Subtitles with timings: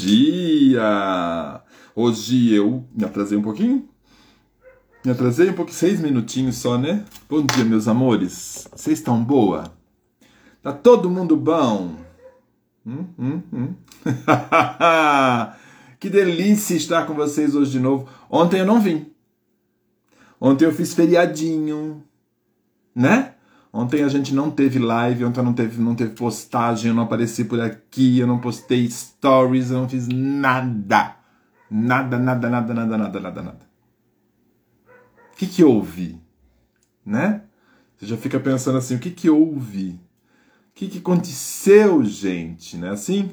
[0.00, 1.60] dia!
[1.94, 3.88] Hoje eu me atrasei um pouquinho.
[5.04, 7.04] Me atrasei um pouquinho, seis minutinhos só, né?
[7.28, 8.66] Bom dia, meus amores.
[8.74, 9.72] Vocês estão boa?
[10.62, 11.96] Tá todo mundo bom?
[12.86, 13.74] Hum, hum, hum.
[16.00, 18.08] que delícia estar com vocês hoje de novo.
[18.30, 19.10] Ontem eu não vim.
[20.40, 22.02] Ontem eu fiz feriadinho,
[22.94, 23.29] né?
[23.72, 27.44] Ontem a gente não teve live, ontem não teve, não teve postagem, eu não apareci
[27.44, 31.16] por aqui, eu não postei stories, eu não fiz nada.
[31.70, 33.70] Nada, nada, nada, nada, nada, nada, nada.
[35.32, 36.20] O que que houve?
[37.06, 37.42] Né?
[37.96, 39.90] Você já fica pensando assim, o que que houve?
[39.90, 42.76] O que que aconteceu, gente?
[42.76, 43.30] Não é assim?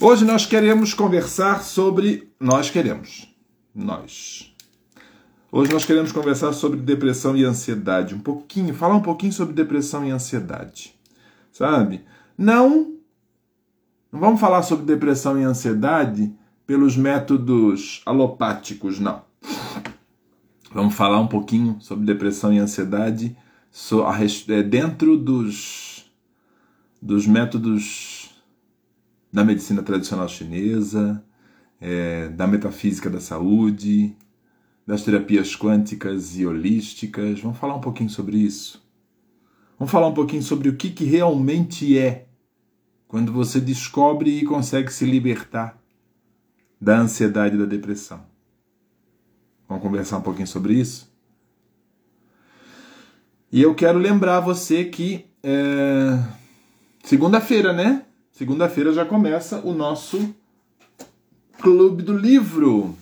[0.00, 2.32] Hoje nós queremos conversar sobre...
[2.40, 3.28] Nós queremos.
[3.74, 4.51] Nós
[5.54, 10.02] Hoje nós queremos conversar sobre depressão e ansiedade, um pouquinho, falar um pouquinho sobre depressão
[10.02, 10.94] e ansiedade.
[11.52, 12.02] Sabe?
[12.38, 12.94] Não
[14.10, 16.32] não vamos falar sobre depressão e ansiedade
[16.66, 19.26] pelos métodos alopáticos, não.
[20.72, 23.36] Vamos falar um pouquinho sobre depressão e ansiedade
[24.48, 26.10] é, dentro dos,
[27.00, 28.30] dos métodos
[29.30, 31.22] da medicina tradicional chinesa,
[31.78, 34.16] é, da metafísica da saúde,
[34.92, 37.40] das terapias quânticas e holísticas.
[37.40, 38.86] Vamos falar um pouquinho sobre isso.
[39.78, 42.26] Vamos falar um pouquinho sobre o que, que realmente é
[43.08, 45.82] quando você descobre e consegue se libertar
[46.78, 48.22] da ansiedade e da depressão.
[49.66, 51.10] Vamos conversar um pouquinho sobre isso?
[53.50, 56.22] E eu quero lembrar você que é...
[57.02, 58.04] segunda-feira, né?
[58.30, 60.34] Segunda-feira já começa o nosso
[61.62, 62.94] Clube do Livro.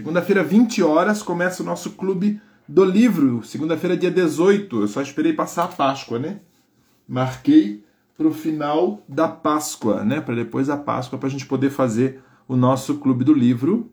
[0.00, 3.44] Segunda-feira, 20 horas, começa o nosso clube do livro.
[3.44, 4.80] Segunda-feira, dia 18.
[4.80, 6.40] Eu só esperei passar a Páscoa, né?
[7.06, 7.84] Marquei
[8.16, 10.18] para o final da Páscoa, né?
[10.18, 13.90] Para depois da Páscoa, para a gente poder fazer o nosso clube do livro.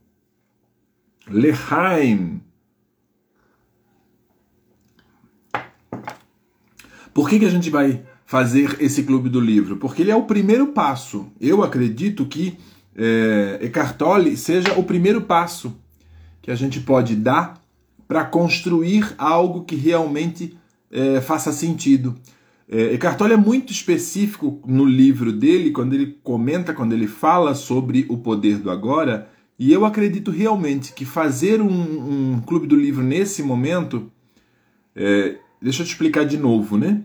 [1.30, 2.42] Lehaim.
[7.14, 9.76] Por que, que a gente vai fazer esse clube do livro?
[9.76, 11.30] Porque ele é o primeiro passo.
[11.38, 12.58] Eu acredito que
[12.96, 15.78] é, Eckhart Tolle seja o primeiro passo
[16.48, 17.62] que a gente pode dar
[18.08, 20.58] para construir algo que realmente
[20.90, 22.16] é, faça sentido.
[22.70, 27.54] É, Eckhart Tolle é muito específico no livro dele, quando ele comenta, quando ele fala
[27.54, 32.78] sobre o poder do agora, e eu acredito realmente que fazer um, um clube do
[32.78, 34.10] livro nesse momento.
[34.96, 37.04] É, deixa eu te explicar de novo, né?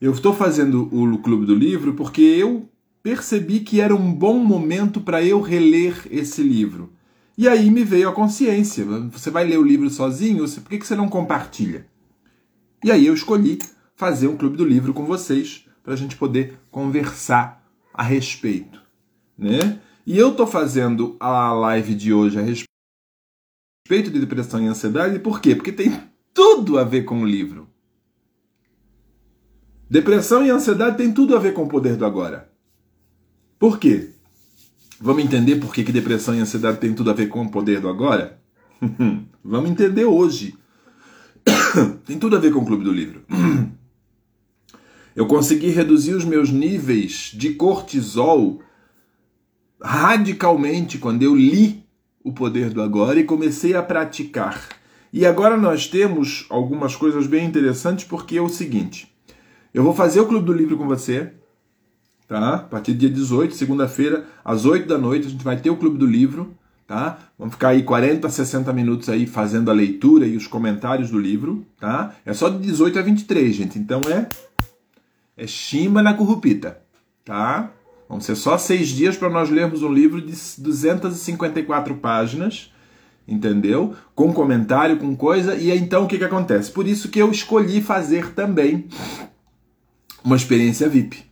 [0.00, 2.66] Eu estou fazendo o clube do livro porque eu
[3.02, 6.95] percebi que era um bom momento para eu reler esse livro.
[7.36, 8.84] E aí me veio a consciência.
[8.84, 10.48] Você vai ler o livro sozinho?
[10.48, 11.86] Por que você não compartilha?
[12.82, 13.58] E aí eu escolhi
[13.94, 18.82] fazer um clube do livro com vocês para a gente poder conversar a respeito,
[19.36, 19.80] né?
[20.06, 25.40] E eu estou fazendo a live de hoje a respeito de depressão e ansiedade, por
[25.40, 25.54] quê?
[25.54, 26.00] Porque tem
[26.32, 27.68] tudo a ver com o livro.
[29.88, 32.52] Depressão e ansiedade tem tudo a ver com o poder do agora.
[33.58, 34.12] Por quê?
[35.00, 37.80] Vamos entender por que, que depressão e ansiedade tem tudo a ver com o poder
[37.80, 38.38] do agora?
[39.44, 40.54] Vamos entender hoje.
[42.04, 43.22] tem tudo a ver com o Clube do Livro.
[45.14, 48.60] Eu consegui reduzir os meus níveis de cortisol
[49.80, 51.86] radicalmente quando eu li
[52.22, 54.68] o poder do agora e comecei a praticar.
[55.10, 59.10] E agora nós temos algumas coisas bem interessantes porque é o seguinte:
[59.72, 61.32] eu vou fazer o Clube do Livro com você,
[62.26, 62.54] tá?
[62.54, 65.76] A partir do dia 18, segunda-feira, às 8 da noite, a gente vai ter o
[65.76, 66.54] Clube do Livro,
[66.86, 67.18] tá?
[67.38, 71.66] Vamos ficar aí 40, 60 minutos aí fazendo a leitura e os comentários do livro,
[71.78, 72.14] tá?
[72.24, 73.78] É só de 18 a 23, gente.
[73.78, 74.28] Então é
[75.36, 76.80] é chimba na currupita,
[77.24, 77.70] tá?
[78.08, 82.72] Vão ser só seis dias para nós lermos um livro de 254 páginas,
[83.28, 83.94] entendeu?
[84.14, 85.54] Com comentário, com coisa.
[85.56, 86.70] E então o que, que acontece?
[86.70, 88.86] Por isso que eu escolhi fazer também
[90.24, 91.26] uma experiência VIP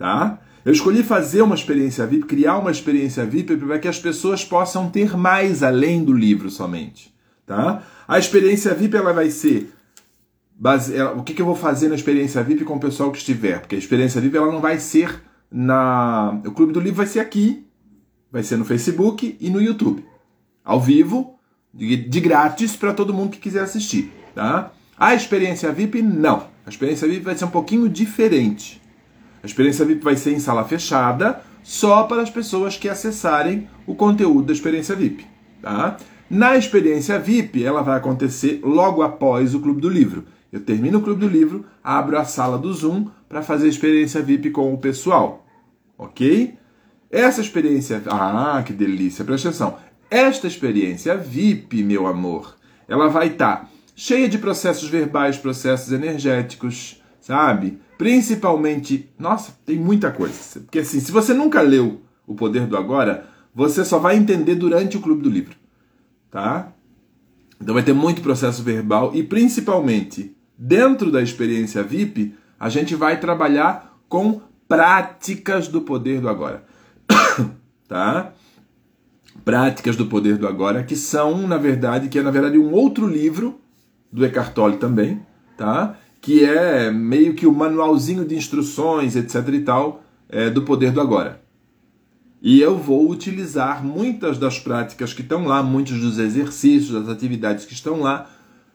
[0.00, 0.38] tá?
[0.64, 4.88] Eu escolhi fazer uma experiência VIP, criar uma experiência VIP para que as pessoas possam
[4.88, 7.14] ter mais além do livro somente,
[7.46, 7.82] tá?
[8.08, 9.70] A experiência VIP ela vai ser
[10.56, 10.98] base...
[11.02, 13.74] o que, que eu vou fazer na experiência VIP com o pessoal que estiver, porque
[13.74, 15.22] a experiência VIP ela não vai ser
[15.52, 17.66] na o clube do livro vai ser aqui,
[18.32, 20.02] vai ser no Facebook e no YouTube,
[20.64, 21.38] ao vivo,
[21.74, 24.72] de, de grátis para todo mundo que quiser assistir, tá?
[24.96, 26.48] A experiência VIP não.
[26.64, 28.79] A experiência VIP vai ser um pouquinho diferente.
[29.42, 33.94] A experiência VIP vai ser em sala fechada, só para as pessoas que acessarem o
[33.94, 35.26] conteúdo da experiência VIP.
[35.62, 35.96] Tá?
[36.28, 40.24] Na experiência VIP, ela vai acontecer logo após o Clube do Livro.
[40.52, 44.22] Eu termino o Clube do Livro, abro a sala do Zoom para fazer a experiência
[44.22, 45.46] VIP com o pessoal.
[45.96, 46.54] Ok?
[47.10, 48.02] Essa experiência.
[48.06, 49.76] Ah, que delícia, presta atenção.
[50.10, 52.56] Esta experiência VIP, meu amor,
[52.88, 57.78] ela vai estar tá cheia de processos verbais, processos energéticos, sabe?
[58.00, 59.10] Principalmente.
[59.18, 60.58] Nossa, tem muita coisa.
[60.60, 64.96] Porque assim, se você nunca leu O Poder do Agora, você só vai entender durante
[64.96, 65.54] o Clube do Livro,
[66.30, 66.72] tá?
[67.60, 73.20] Então vai ter muito processo verbal e principalmente dentro da experiência VIP, a gente vai
[73.20, 76.64] trabalhar com práticas do poder do agora.
[77.86, 78.32] tá?
[79.44, 83.06] Práticas do poder do agora, que são, na verdade, que é na verdade um outro
[83.06, 83.60] livro
[84.10, 85.20] do Eckhart Tolle também,
[85.54, 85.98] tá?
[86.20, 91.00] Que é meio que o manualzinho de instruções, etc e tal, é, do poder do
[91.00, 91.40] agora.
[92.42, 97.66] E eu vou utilizar muitas das práticas que estão lá, muitos dos exercícios, das atividades
[97.66, 98.30] que estão lá.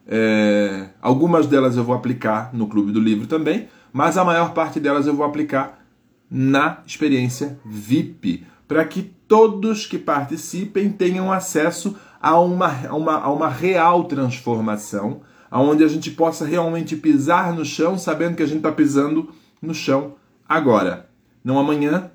[0.07, 4.79] É, algumas delas eu vou aplicar no Clube do Livro também, mas a maior parte
[4.79, 5.83] delas eu vou aplicar
[6.29, 13.31] na experiência VIP, para que todos que participem tenham acesso a uma, a uma, a
[13.31, 15.21] uma real transformação,
[15.51, 19.29] onde a gente possa realmente pisar no chão, sabendo que a gente está pisando
[19.61, 20.15] no chão
[20.47, 21.09] agora,
[21.43, 22.11] não amanhã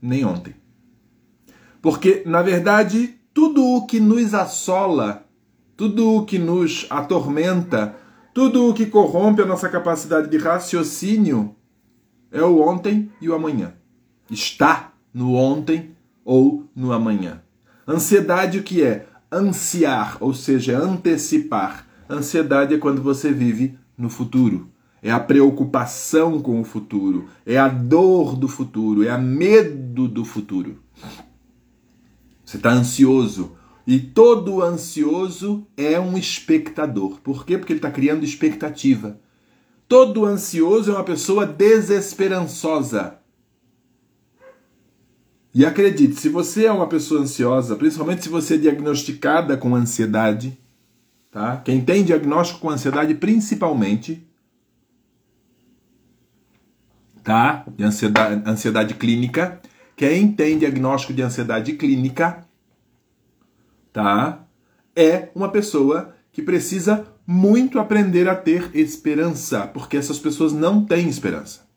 [0.00, 0.54] nem ontem.
[1.82, 5.26] Porque, na verdade, tudo o que nos assola,
[5.76, 7.96] tudo o que nos atormenta,
[8.34, 11.54] tudo o que corrompe a nossa capacidade de raciocínio
[12.30, 13.74] é o ontem e o amanhã.
[14.30, 17.42] Está no ontem ou no amanhã.
[17.86, 19.06] Ansiedade o que é?
[19.32, 21.86] Ansiar, ou seja, antecipar.
[22.10, 24.68] Ansiedade é quando você vive no futuro.
[25.02, 30.24] É a preocupação com o futuro, é a dor do futuro, é a medo do
[30.24, 30.78] futuro.
[32.44, 33.52] Você está ansioso.
[33.86, 37.18] E todo ansioso é um espectador.
[37.20, 37.56] Por quê?
[37.56, 39.18] Porque ele está criando expectativa.
[39.88, 43.18] Todo ansioso é uma pessoa desesperançosa.
[45.54, 50.59] E acredite, se você é uma pessoa ansiosa, principalmente se você é diagnosticada com ansiedade,
[51.30, 51.58] tá?
[51.58, 54.26] Quem tem diagnóstico com ansiedade, principalmente,
[57.22, 57.64] tá?
[57.68, 59.60] De ansiedade, ansiedade clínica,
[59.96, 62.44] quem tem diagnóstico de ansiedade clínica,
[63.92, 64.44] tá?
[64.96, 71.08] É uma pessoa que precisa muito aprender a ter esperança, porque essas pessoas não têm
[71.08, 71.68] esperança.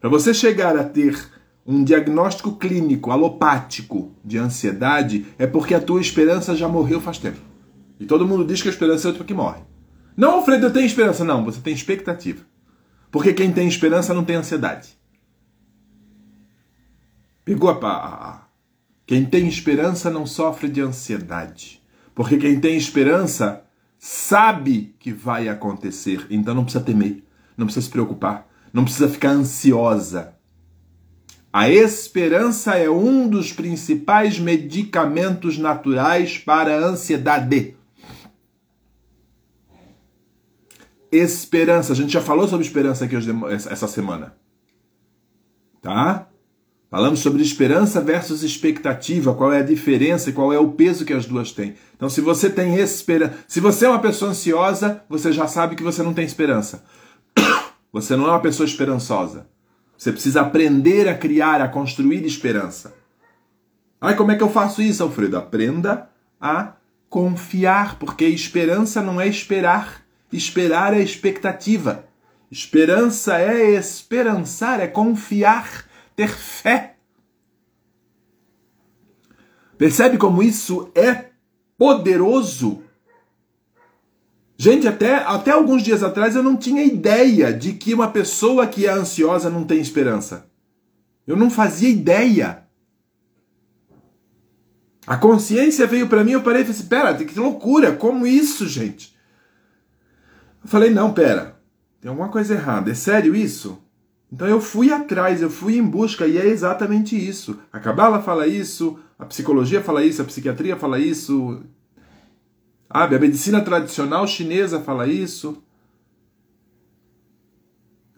[0.00, 1.16] Para você chegar a ter
[1.64, 7.51] um diagnóstico clínico alopático de ansiedade, é porque a tua esperança já morreu faz tempo.
[8.02, 9.60] E todo mundo diz que a esperança é outra que morre.
[10.16, 11.24] Não, Alfredo, eu tenho esperança.
[11.24, 12.44] Não, você tem expectativa.
[13.12, 14.98] Porque quem tem esperança não tem ansiedade.
[17.44, 18.42] Pegou a, a,
[19.06, 21.80] Quem tem esperança não sofre de ansiedade.
[22.12, 23.62] Porque quem tem esperança
[23.96, 26.26] sabe que vai acontecer.
[26.28, 27.22] Então não precisa temer,
[27.56, 30.34] não precisa se preocupar, não precisa ficar ansiosa.
[31.52, 37.76] A esperança é um dos principais medicamentos naturais para a ansiedade.
[41.12, 43.14] Esperança, a gente já falou sobre esperança aqui
[43.54, 44.34] essa semana.
[45.82, 46.26] Tá?
[46.90, 51.12] Falamos sobre esperança versus expectativa, qual é a diferença e qual é o peso que
[51.12, 51.74] as duas têm.
[51.96, 55.82] Então, se você tem esperança, se você é uma pessoa ansiosa, você já sabe que
[55.82, 56.84] você não tem esperança.
[57.92, 59.46] Você não é uma pessoa esperançosa.
[59.98, 62.94] Você precisa aprender a criar, a construir esperança.
[64.00, 65.36] Ai, como é que eu faço isso, Alfredo?
[65.36, 66.08] Aprenda
[66.40, 66.72] a
[67.10, 70.01] confiar, porque esperança não é esperar.
[70.32, 72.08] Esperar é expectativa.
[72.50, 76.96] Esperança é esperançar, é confiar ter fé.
[79.76, 81.30] Percebe como isso é
[81.76, 82.82] poderoso?
[84.56, 88.86] Gente, até, até alguns dias atrás eu não tinha ideia de que uma pessoa que
[88.86, 90.46] é ansiosa não tem esperança.
[91.26, 92.62] Eu não fazia ideia.
[95.04, 98.68] A consciência veio para mim, eu parei e falei assim, pera, que loucura, como isso,
[98.68, 99.11] gente?
[100.62, 101.60] Eu falei, não, pera,
[102.00, 103.82] tem alguma coisa errada, é sério isso?
[104.32, 107.58] Então eu fui atrás, eu fui em busca, e é exatamente isso.
[107.72, 111.62] A Kabbalah fala isso, a psicologia fala isso, a psiquiatria fala isso,
[112.88, 115.62] a medicina tradicional chinesa fala isso.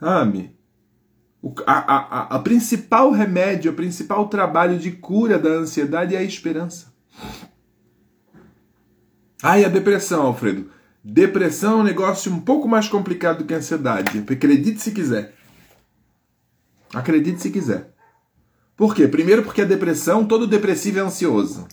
[0.01, 0.55] Sabe?
[1.41, 6.23] O, a, a, a principal remédio, o principal trabalho de cura da ansiedade é a
[6.23, 6.93] esperança.
[9.43, 10.71] Ah, e a depressão, Alfredo?
[11.05, 14.25] Depressão é um negócio um pouco mais complicado do que ansiedade.
[14.27, 15.35] Acredite se quiser.
[16.95, 17.95] Acredite se quiser.
[18.75, 19.07] Por quê?
[19.07, 21.69] Primeiro porque a depressão, todo depressivo é ansioso.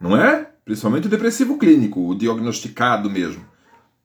[0.00, 0.50] Não é?
[0.64, 3.46] Principalmente o depressivo clínico, o diagnosticado mesmo.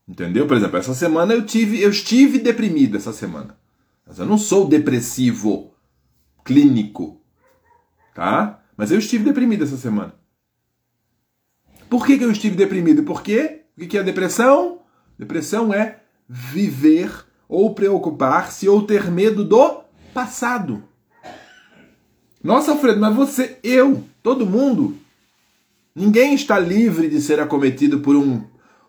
[0.08, 0.46] Entendeu?
[0.46, 3.58] Por exemplo, essa semana eu tive, eu estive deprimido essa semana.
[4.06, 5.74] Mas eu não sou depressivo.
[6.46, 7.20] clínico,
[8.14, 8.62] tá?
[8.78, 10.21] Mas eu estive deprimido essa semana.
[11.92, 13.04] Por que, que eu estive deprimido?
[13.04, 14.80] Porque o que é depressão?
[15.20, 17.12] Depressão é viver
[17.50, 19.82] ou preocupar-se ou ter medo do
[20.14, 20.82] passado.
[22.42, 24.96] Nossa, Alfredo, mas você, eu, todo mundo,
[25.94, 28.42] ninguém está livre de ser acometido por um,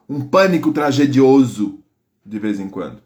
[0.08, 1.80] um pânico tragedioso
[2.24, 3.02] de vez em quando.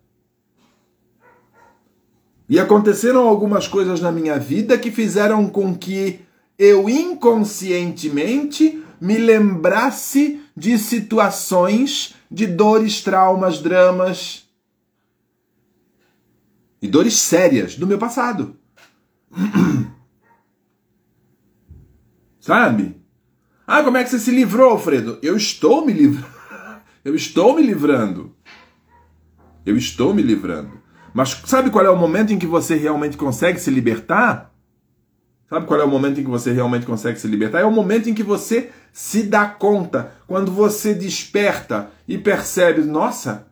[2.50, 6.20] E aconteceram algumas coisas na minha vida que fizeram com que
[6.58, 14.48] eu inconscientemente me lembrasse de situações de dores, traumas, dramas
[16.80, 18.56] e dores sérias do meu passado.
[22.40, 23.00] Sabe?
[23.66, 25.18] Ah, como é que você se livrou, Alfredo?
[25.20, 26.36] Eu estou me livrando.
[27.04, 28.34] Eu estou me livrando.
[29.64, 30.80] Eu estou me livrando.
[31.12, 34.52] Mas sabe qual é o momento em que você realmente consegue se libertar?
[35.48, 37.60] Sabe qual é o momento em que você realmente consegue se libertar?
[37.60, 43.46] É o momento em que você se dá conta, quando você desperta e percebe, nossa,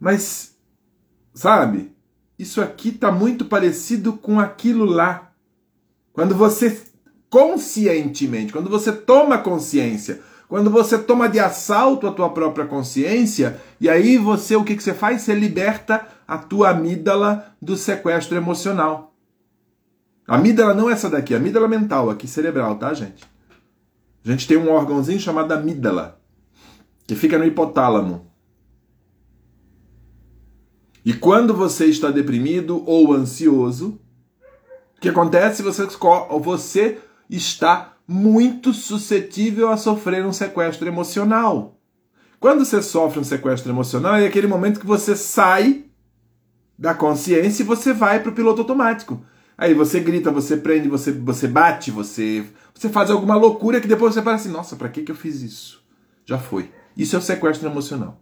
[0.00, 0.54] mas
[1.34, 1.92] sabe?
[2.38, 5.30] Isso aqui está muito parecido com aquilo lá.
[6.12, 6.82] Quando você
[7.28, 13.88] conscientemente, quando você toma consciência, quando você toma de assalto a tua própria consciência, e
[13.88, 15.22] aí você o que, que você faz?
[15.22, 19.11] Você liberta a tua amígdala do sequestro emocional.
[20.26, 23.24] Amígdala não é essa daqui, amígdala mental, aqui cerebral, tá, gente?
[24.24, 26.20] A gente tem um órgãozinho chamado amígdala,
[27.06, 28.30] que fica no hipotálamo.
[31.04, 34.00] E quando você está deprimido ou ansioso,
[34.96, 35.62] o que acontece?
[35.62, 35.88] Você,
[36.42, 36.98] você
[37.28, 41.80] está muito suscetível a sofrer um sequestro emocional.
[42.38, 45.86] Quando você sofre um sequestro emocional, é aquele momento que você sai
[46.78, 49.24] da consciência e você vai para o piloto automático.
[49.62, 54.12] Aí você grita, você prende, você, você bate, você, você faz alguma loucura que depois
[54.12, 55.84] você fala assim: nossa, para que, que eu fiz isso?
[56.26, 56.72] Já foi.
[56.96, 58.20] Isso é o sequestro emocional.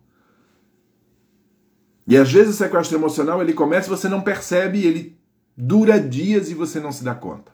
[2.07, 5.19] E às vezes o sequestro emocional ele começa e você não percebe, ele
[5.57, 7.53] dura dias e você não se dá conta.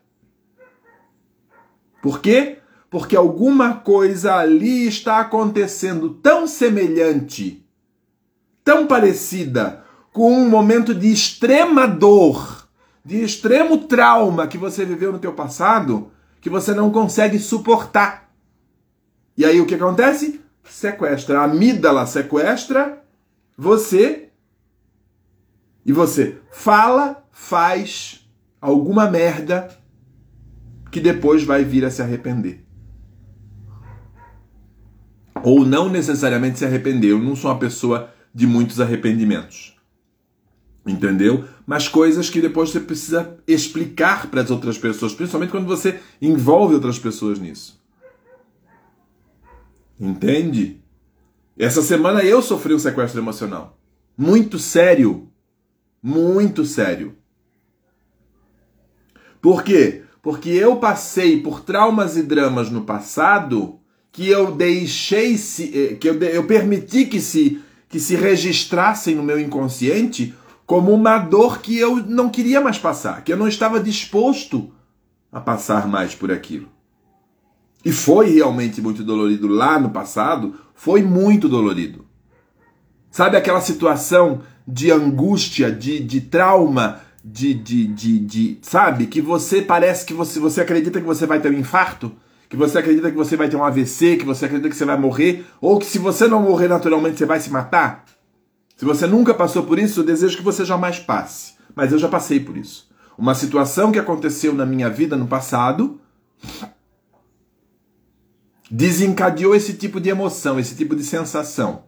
[2.03, 2.59] Por quê?
[2.91, 7.65] Porque alguma coisa ali está acontecendo tão semelhante,
[8.65, 12.66] tão parecida com um momento de extrema dor
[13.07, 16.11] de extremo trauma que você viveu no teu passado
[16.41, 18.33] que você não consegue suportar.
[19.39, 20.41] E aí o que acontece?
[20.65, 21.39] Sequestra.
[21.39, 23.01] A amígdala sequestra
[23.57, 24.31] você
[25.85, 28.29] e você fala, faz
[28.61, 29.69] alguma merda
[30.91, 32.67] que depois vai vir a se arrepender.
[35.45, 37.13] Ou não necessariamente se arrepender.
[37.13, 39.76] Eu não sou uma pessoa de muitos arrependimentos.
[40.87, 41.45] Entendeu?
[41.67, 46.75] Mas coisas que depois você precisa explicar para as outras pessoas, principalmente quando você envolve
[46.75, 47.83] outras pessoas nisso.
[49.99, 50.81] Entende?
[51.59, 53.77] Essa semana eu sofri um sequestro emocional.
[54.17, 55.29] Muito sério.
[56.01, 57.17] Muito sério.
[59.41, 60.03] Por quê?
[60.23, 63.81] Porque eu passei por traumas e dramas no passado
[64.13, 69.23] que eu deixei se, eh, que eu, eu permiti que se que se registrassem no
[69.23, 70.35] meu inconsciente
[70.67, 74.73] como uma dor que eu não queria mais passar, que eu não estava disposto
[75.31, 76.69] a passar mais por aquilo.
[77.85, 82.05] E foi realmente muito dolorido lá no passado, foi muito dolorido.
[83.11, 89.07] Sabe aquela situação de angústia, de, de trauma, de, de, de, de, sabe?
[89.07, 92.13] Que você parece que você, você acredita que você vai ter um infarto,
[92.49, 94.99] que você acredita que você vai ter um AVC, que você acredita que você vai
[94.99, 98.05] morrer, ou que se você não morrer naturalmente você vai se matar.
[98.77, 101.55] Se você nunca passou por isso, eu desejo que você jamais passe.
[101.75, 102.89] Mas eu já passei por isso.
[103.17, 105.99] Uma situação que aconteceu na minha vida no passado
[108.71, 111.85] desencadeou esse tipo de emoção, esse tipo de sensação.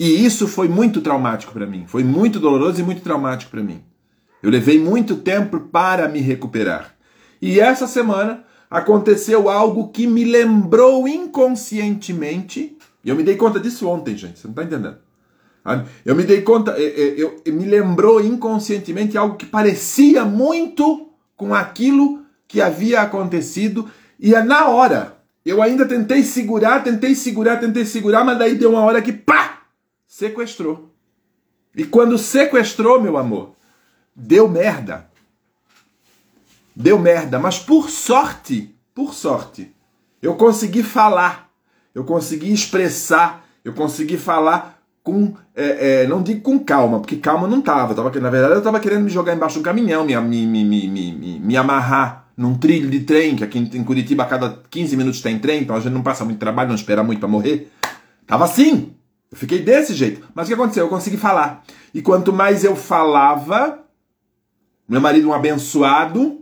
[0.00, 1.84] E isso foi muito traumático para mim.
[1.86, 3.84] Foi muito doloroso e muito traumático para mim.
[4.42, 6.96] Eu levei muito tempo para me recuperar.
[7.40, 13.88] E essa semana aconteceu algo que me lembrou inconscientemente e eu me dei conta disso
[13.88, 14.38] ontem, gente.
[14.38, 14.98] Você não está entendendo.
[16.04, 22.24] Eu me dei conta, eu, eu, me lembrou inconscientemente algo que parecia muito com aquilo
[22.48, 23.90] que havia acontecido.
[24.18, 25.18] E é na hora.
[25.44, 29.62] Eu ainda tentei segurar, tentei segurar, tentei segurar, mas daí deu uma hora que pá!
[30.06, 30.90] Sequestrou.
[31.74, 33.54] E quando sequestrou, meu amor,
[34.14, 35.08] deu merda.
[36.76, 37.38] Deu merda.
[37.38, 39.74] Mas por sorte, por sorte,
[40.20, 41.51] eu consegui falar
[41.94, 47.48] eu consegui expressar, eu consegui falar com, é, é, não digo com calma, porque calma
[47.48, 50.16] não tava, tava na verdade eu tava querendo me jogar embaixo de um caminhão, me,
[50.16, 54.26] me, me, me, me, me amarrar num trilho de trem, que aqui em Curitiba a
[54.26, 57.18] cada 15 minutos tem trem, então a gente não passa muito trabalho, não espera muito
[57.18, 57.70] para morrer.
[58.26, 58.92] Tava assim,
[59.30, 60.26] eu fiquei desse jeito.
[60.34, 60.84] Mas o que aconteceu?
[60.84, 61.62] Eu consegui falar.
[61.92, 63.80] E quanto mais eu falava,
[64.88, 66.41] meu marido um abençoado,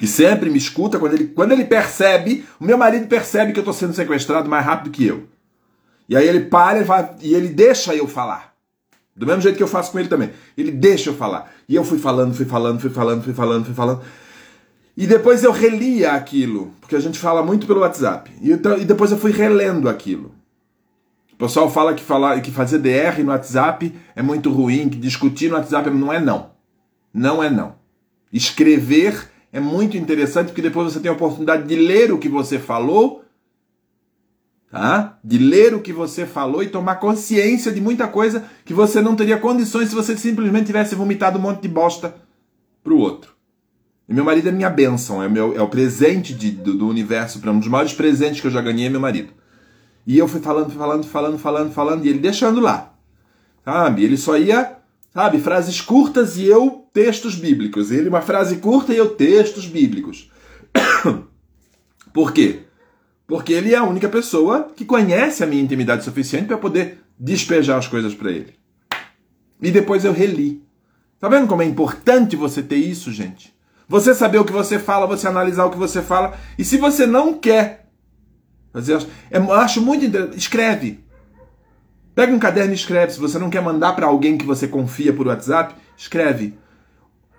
[0.00, 3.60] que sempre me escuta, quando ele, quando ele percebe, o meu marido percebe que eu
[3.60, 5.24] estou sendo sequestrado mais rápido que eu.
[6.08, 8.54] E aí ele para e ele deixa eu falar.
[9.14, 10.30] Do mesmo jeito que eu faço com ele também.
[10.56, 11.52] Ele deixa eu falar.
[11.68, 14.00] E eu fui falando, fui falando, fui falando, fui falando, fui falando.
[14.96, 18.30] E depois eu relia aquilo, porque a gente fala muito pelo WhatsApp.
[18.40, 20.34] E, então, e depois eu fui relendo aquilo.
[21.34, 25.50] O pessoal fala que, falar, que fazer DR no WhatsApp é muito ruim, que discutir
[25.50, 26.52] no WhatsApp não é não.
[27.12, 27.74] Não é não.
[28.32, 32.58] Escrever é muito interessante porque depois você tem a oportunidade de ler o que você
[32.58, 33.24] falou,
[34.70, 35.18] tá?
[35.22, 39.16] De ler o que você falou e tomar consciência de muita coisa que você não
[39.16, 42.14] teria condições se você simplesmente tivesse vomitado um monte de bosta
[42.82, 43.34] pro outro.
[44.08, 47.40] E meu marido é minha bênção, é, meu, é o presente de, do, do universo,
[47.48, 49.32] um dos maiores presentes que eu já ganhei é meu marido.
[50.06, 52.92] E eu fui falando, falando, falando, falando, falando, e ele deixando lá.
[53.64, 54.02] Sabe?
[54.02, 54.78] Ele só ia,
[55.12, 57.90] sabe, frases curtas e eu textos bíblicos.
[57.90, 60.30] Ele uma frase curta e eu textos bíblicos.
[62.12, 62.60] Por quê?
[63.26, 67.78] Porque ele é a única pessoa que conhece a minha intimidade suficiente para poder despejar
[67.78, 68.54] as coisas para ele.
[69.62, 70.64] E depois eu reli.
[71.18, 73.54] Tá vendo como é importante você ter isso, gente?
[73.86, 76.38] Você saber o que você fala, você analisar o que você fala.
[76.58, 77.88] E se você não quer
[78.72, 78.98] fazer,
[79.30, 81.04] eu acho muito escreve.
[82.14, 83.12] Pega um caderno e escreve.
[83.12, 86.54] Se você não quer mandar para alguém que você confia por WhatsApp, escreve.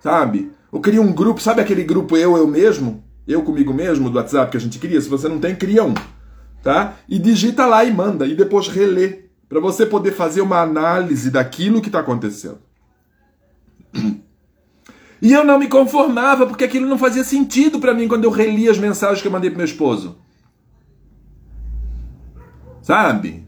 [0.00, 0.50] Sabe?
[0.70, 3.04] Ou cria um grupo, sabe aquele grupo eu, eu mesmo?
[3.26, 5.00] Eu comigo mesmo do WhatsApp que a gente cria?
[5.00, 5.94] Se você não tem, cria um.
[6.62, 6.94] Tá?
[7.08, 8.26] E digita lá e manda.
[8.26, 9.22] E depois relê.
[9.48, 12.58] Para você poder fazer uma análise daquilo que está acontecendo.
[15.22, 18.72] E eu não me conformava porque aquilo não fazia sentido para mim quando eu relia
[18.72, 20.18] as mensagens que eu mandei pro meu esposo.
[22.82, 23.46] Sabe?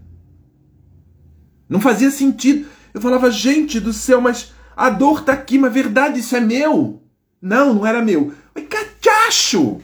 [1.69, 2.67] Não fazia sentido.
[2.93, 7.03] Eu falava, gente do céu, mas a dor tá aqui, mas verdade, isso é meu.
[7.41, 8.33] Não, não era meu.
[8.55, 9.81] Mas cachacho!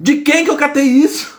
[0.00, 1.32] De quem que eu catei isso?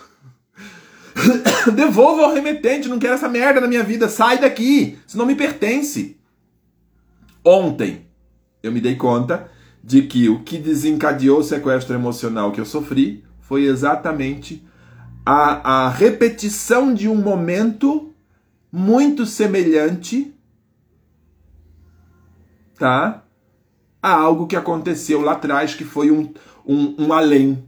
[1.76, 5.36] Devolva ao remetente, não quero essa merda na minha vida, sai daqui, isso não me
[5.36, 6.18] pertence.
[7.44, 8.06] Ontem,
[8.62, 9.50] eu me dei conta
[9.84, 14.66] de que o que desencadeou o sequestro emocional que eu sofri foi exatamente
[15.26, 18.13] a, a repetição de um momento
[18.76, 20.34] muito semelhante
[22.76, 23.24] tá?
[24.02, 26.34] a algo que aconteceu lá atrás, que foi um,
[26.66, 27.64] um, um além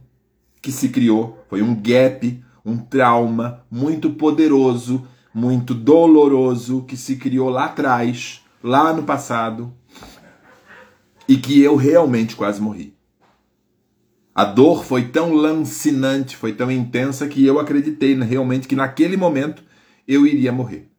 [0.60, 7.50] que se criou, foi um gap, um trauma muito poderoso, muito doloroso que se criou
[7.50, 9.72] lá atrás, lá no passado,
[11.28, 12.96] e que eu realmente quase morri.
[14.34, 19.62] A dor foi tão lancinante, foi tão intensa que eu acreditei realmente que naquele momento
[20.06, 20.95] eu iria morrer.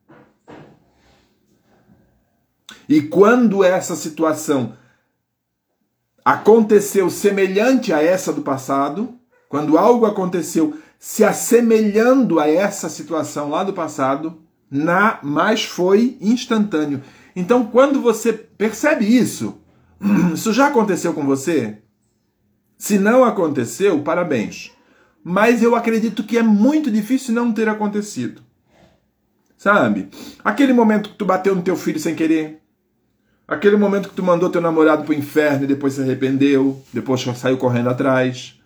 [2.88, 4.74] E quando essa situação
[6.24, 9.16] aconteceu semelhante a essa do passado,
[9.50, 17.02] quando algo aconteceu se assemelhando a essa situação lá do passado, na mas foi instantâneo.
[17.36, 19.62] Então, quando você percebe isso,
[20.34, 21.80] Isso já aconteceu com você?
[22.78, 24.72] Se não aconteceu, parabéns.
[25.24, 28.42] Mas eu acredito que é muito difícil não ter acontecido.
[29.58, 30.10] Sabe?
[30.44, 32.62] Aquele momento que tu bateu no teu filho sem querer.
[33.48, 37.58] Aquele momento que tu mandou teu namorado pro inferno e depois se arrependeu, depois saiu
[37.58, 38.60] correndo atrás.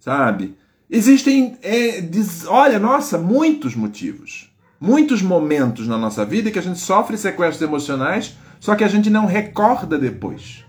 [0.00, 0.56] Sabe?
[0.90, 4.52] Existem, é, diz, olha, nossa, muitos motivos.
[4.80, 9.08] Muitos momentos na nossa vida que a gente sofre sequestros emocionais, só que a gente
[9.08, 10.64] não recorda depois.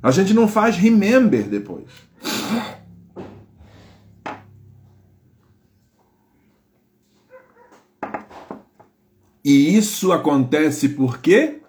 [0.00, 1.86] A gente não faz remember depois.
[9.44, 11.60] E isso acontece por quê?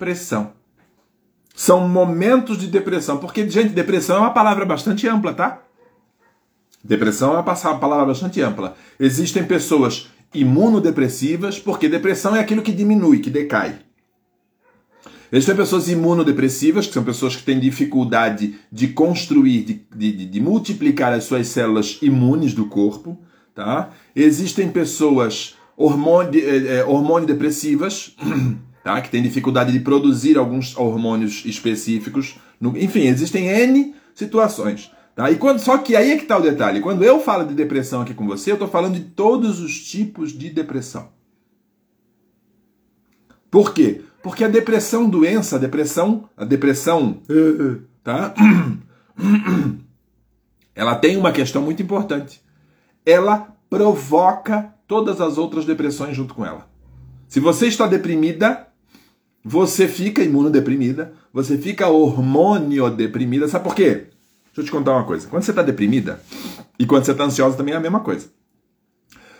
[0.00, 0.54] Depressão.
[1.54, 3.18] São momentos de depressão.
[3.18, 5.62] Porque, gente, depressão é uma palavra bastante ampla, tá?
[6.82, 8.74] Depressão é uma palavra bastante ampla.
[8.98, 13.78] Existem pessoas imunodepressivas, porque depressão é aquilo que diminui, que decai.
[15.30, 21.12] Existem pessoas imunodepressivas, que são pessoas que têm dificuldade de construir, de, de, de multiplicar
[21.12, 23.20] as suas células imunes do corpo.
[23.54, 23.90] Tá?
[24.16, 28.16] Existem pessoas hormônio, eh, eh, hormônio depressivas,
[28.82, 29.00] tá?
[29.00, 32.36] que têm dificuldade de produzir alguns hormônios específicos.
[32.60, 34.90] No, enfim, existem N situações.
[35.14, 35.30] Tá?
[35.30, 36.80] E quando, só que aí é que está o detalhe.
[36.80, 40.32] Quando eu falo de depressão aqui com você, eu estou falando de todos os tipos
[40.32, 41.08] de depressão.
[43.50, 44.02] Por quê?
[44.22, 47.20] Porque a depressão doença, a depressão, a depressão,
[48.04, 48.34] tá?
[50.74, 52.42] Ela tem uma questão muito importante.
[53.04, 56.68] Ela provoca todas as outras depressões junto com ela.
[57.28, 58.68] Se você está deprimida,
[59.44, 63.48] você fica imunodeprimida, você fica hormônio deprimida.
[63.48, 64.08] Sabe por quê?
[64.46, 65.28] Deixa eu te contar uma coisa.
[65.28, 66.20] Quando você está deprimida
[66.78, 68.28] e quando você está ansiosa também é a mesma coisa.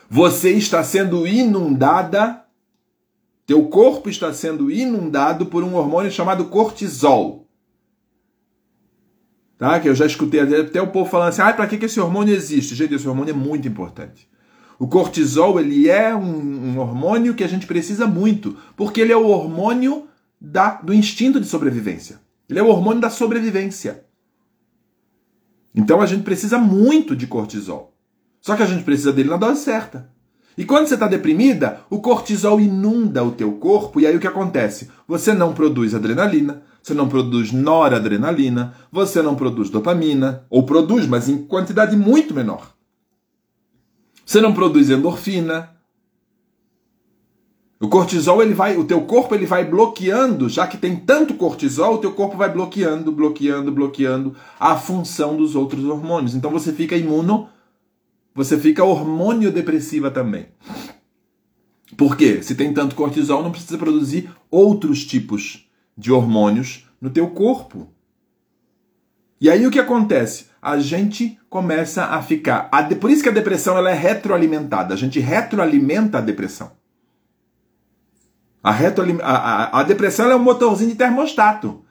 [0.09, 2.45] Você está sendo inundada,
[3.47, 7.47] teu corpo está sendo inundado por um hormônio chamado cortisol.
[9.59, 9.79] Tá?
[9.79, 12.35] Que eu já escutei até o povo falando assim: ah, para que, que esse hormônio
[12.35, 12.75] existe?
[12.75, 14.30] Gente, esse hormônio é muito importante.
[14.81, 19.17] O cortisol ele é um, um, hormônio que a gente precisa muito, porque ele é
[19.17, 20.07] o hormônio
[20.41, 22.19] da, do instinto de sobrevivência.
[22.49, 24.07] Ele é o hormônio da sobrevivência.
[25.75, 27.95] Então a gente precisa muito de cortisol.
[28.41, 30.11] Só que a gente precisa dele na dose certa.
[30.57, 34.27] E quando você está deprimida, o cortisol inunda o teu corpo e aí o que
[34.27, 34.91] acontece?
[35.07, 41.29] Você não produz adrenalina, você não produz noradrenalina, você não produz dopamina, ou produz, mas
[41.29, 42.80] em quantidade muito menor.
[44.31, 45.77] Você não produz endorfina.
[47.81, 51.95] O cortisol, ele vai, o teu corpo ele vai bloqueando, já que tem tanto cortisol,
[51.95, 56.37] o teu corpo vai bloqueando, bloqueando, bloqueando a função dos outros hormônios.
[56.37, 57.49] Então você fica imuno,
[58.33, 60.47] você fica hormônio depressiva também.
[61.97, 62.41] Por quê?
[62.41, 67.89] Se tem tanto cortisol, não precisa produzir outros tipos de hormônios no teu corpo.
[69.41, 70.50] E aí o que acontece?
[70.63, 72.69] A gente começa a ficar.
[72.71, 74.93] A por isso que a depressão ela é retroalimentada.
[74.93, 76.73] A gente retroalimenta a depressão.
[78.63, 81.83] A, retroalim, a, a, a depressão é um motorzinho de termostato,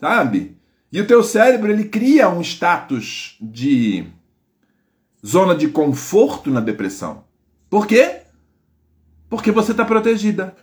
[0.00, 0.56] sabe?
[0.90, 4.06] E o teu cérebro ele cria um status de
[5.24, 7.24] zona de conforto na depressão.
[7.68, 8.20] Por quê?
[9.28, 10.54] Porque você está protegida.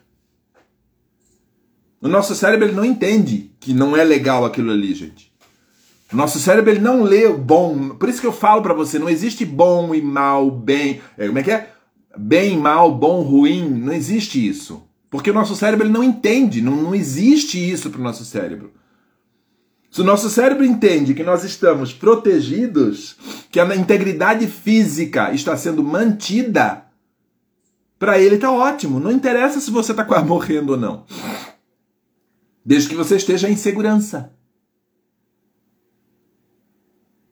[2.02, 5.31] O nosso cérebro ele não entende que não é legal aquilo ali, gente.
[6.12, 7.90] Nosso cérebro ele não lê o bom.
[7.90, 11.02] Por isso que eu falo para você, não existe bom e mal, bem.
[11.18, 11.70] É, como é que é?
[12.18, 13.70] Bem, mal, bom, ruim.
[13.70, 14.84] Não existe isso.
[15.10, 16.62] Porque o nosso cérebro ele não entende.
[16.62, 18.72] Não, não existe isso para o nosso cérebro.
[19.90, 23.18] Se o nosso cérebro entende que nós estamos protegidos,
[23.52, 26.86] que a integridade física está sendo mantida,
[28.00, 29.00] para ele está ótimo.
[29.00, 31.06] Não interessa se você está morrendo ou não.
[32.66, 34.32] Desde que você esteja em segurança.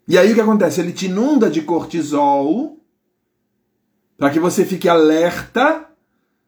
[0.09, 0.81] E aí o que acontece?
[0.81, 2.79] Ele te inunda de cortisol
[4.17, 5.85] para que você fique alerta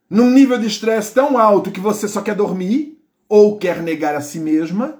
[0.09, 2.97] num nível de estresse tão alto que você só quer dormir
[3.29, 4.99] ou quer negar a si mesma.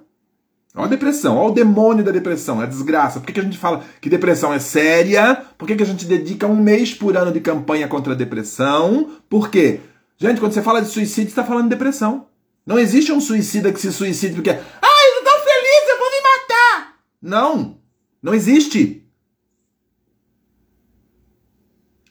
[0.76, 3.20] Olha a depressão, olha o demônio da depressão, é desgraça.
[3.20, 5.44] Por que, que a gente fala que depressão é séria?
[5.58, 9.10] Por que, que a gente dedica um mês por ano de campanha contra a depressão?
[9.28, 9.80] Por quê?
[10.20, 12.28] Gente, quando você fala de suicídio, está falando de depressão.
[12.64, 14.52] Não existe um suicida que se suicide porque.
[14.52, 16.96] Ai, eu tô feliz, eu vou me matar!
[17.20, 17.81] Não!
[18.22, 19.06] Não existe!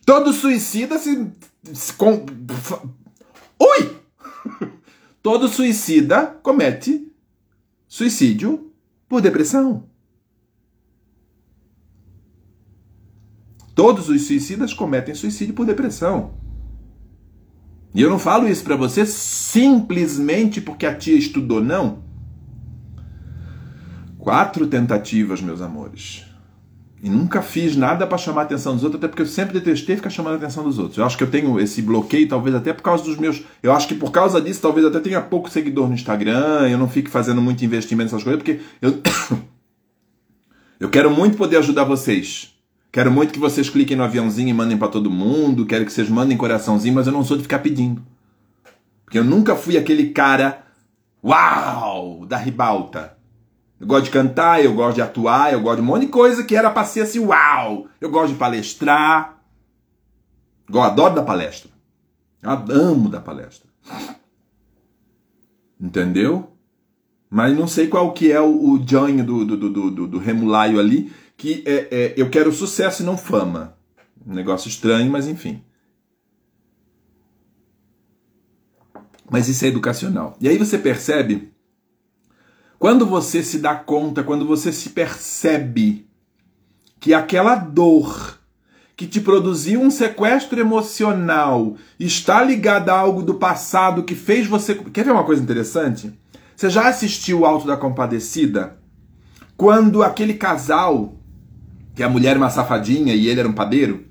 [0.04, 1.30] Todo suicida se.
[1.72, 2.26] se com...
[3.58, 3.96] Ui!
[5.22, 7.12] Todo suicida comete
[7.86, 8.72] suicídio
[9.08, 9.88] por depressão.
[13.74, 16.34] Todos os suicidas cometem suicídio por depressão.
[17.94, 22.09] E eu não falo isso para você simplesmente porque a tia estudou, não.
[24.20, 26.26] Quatro tentativas, meus amores.
[27.02, 29.96] E nunca fiz nada para chamar a atenção dos outros, até porque eu sempre detestei
[29.96, 30.98] ficar chamando a atenção dos outros.
[30.98, 33.42] Eu acho que eu tenho esse bloqueio, talvez até por causa dos meus.
[33.62, 36.86] Eu acho que por causa disso, talvez até tenha pouco seguidor no Instagram, eu não
[36.86, 39.00] fique fazendo muito investimento nessas coisas, porque eu.
[40.78, 42.54] eu quero muito poder ajudar vocês.
[42.92, 45.64] Quero muito que vocês cliquem no aviãozinho e mandem para todo mundo.
[45.64, 48.02] Quero que vocês mandem coraçãozinho, mas eu não sou de ficar pedindo.
[49.06, 50.66] Porque eu nunca fui aquele cara,
[51.24, 53.19] uau, da ribalta.
[53.80, 56.44] Eu gosto de cantar, eu gosto de atuar, eu gosto de um monte de coisa
[56.44, 57.88] que era pra ser assim, uau.
[57.98, 59.42] Eu gosto de palestrar.
[60.68, 61.70] Eu adoro da palestra.
[62.42, 63.70] Eu amo da palestra.
[65.80, 66.52] Entendeu?
[67.30, 71.10] Mas não sei qual que é o, o do, do, do, do, do remulaio ali,
[71.36, 73.78] que é, é, eu quero sucesso e não fama.
[74.26, 75.62] Um negócio estranho, mas enfim.
[79.30, 80.36] Mas isso é educacional.
[80.38, 81.49] E aí você percebe,
[82.80, 86.08] quando você se dá conta, quando você se percebe
[86.98, 88.38] que aquela dor
[88.96, 94.74] que te produziu um sequestro emocional está ligada a algo do passado que fez você.
[94.74, 96.10] Quer ver uma coisa interessante?
[96.56, 98.78] Você já assistiu o Alto da Compadecida?
[99.58, 101.16] Quando aquele casal
[101.94, 104.06] que a mulher era uma safadinha e ele era um padeiro,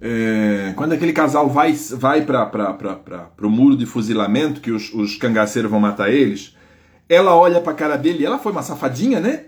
[0.00, 5.68] é, quando aquele casal vai, vai para o muro de fuzilamento, que os, os cangaceiros
[5.68, 6.55] vão matar eles,
[7.08, 9.46] ela olha para a cara dele, ela foi uma safadinha, né?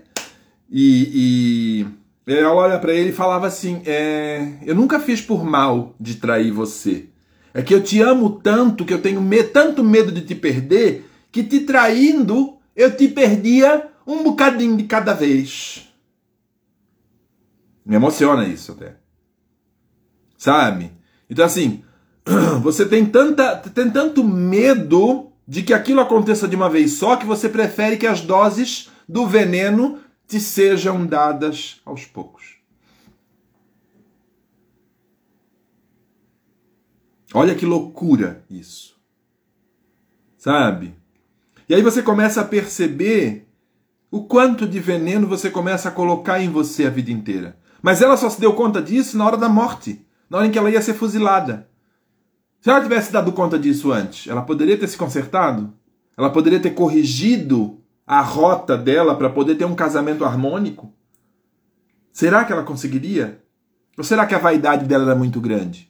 [0.71, 1.85] E,
[2.27, 6.15] e ela olha para ele e falava assim: é, Eu nunca fiz por mal de
[6.15, 7.07] trair você.
[7.53, 11.09] É que eu te amo tanto, que eu tenho me, tanto medo de te perder,
[11.31, 15.87] que te traindo, eu te perdia um bocadinho de cada vez.
[17.83, 18.97] Me emociona isso até.
[20.37, 20.91] Sabe?
[21.27, 21.83] Então assim,
[22.61, 27.25] você tem tanta tem tanto medo de que aquilo aconteça de uma vez só que
[27.25, 32.59] você prefere que as doses do veneno te sejam dadas aos poucos.
[37.33, 38.95] Olha que loucura isso.
[40.37, 40.93] Sabe?
[41.67, 43.47] E aí você começa a perceber
[44.11, 47.57] o quanto de veneno você começa a colocar em você a vida inteira.
[47.81, 50.59] Mas ela só se deu conta disso na hora da morte, na hora em que
[50.59, 51.67] ela ia ser fuzilada.
[52.61, 55.73] Se ela tivesse dado conta disso antes, ela poderia ter se consertado?
[56.17, 60.93] Ela poderia ter corrigido a rota dela para poder ter um casamento harmônico?
[62.11, 63.41] Será que ela conseguiria?
[63.97, 65.89] Ou será que a vaidade dela era muito grande?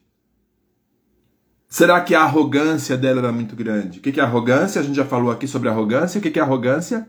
[1.67, 3.99] Será que a arrogância dela era muito grande?
[3.99, 4.82] O que é arrogância?
[4.82, 6.19] A gente já falou aqui sobre arrogância.
[6.19, 7.08] O que é arrogância?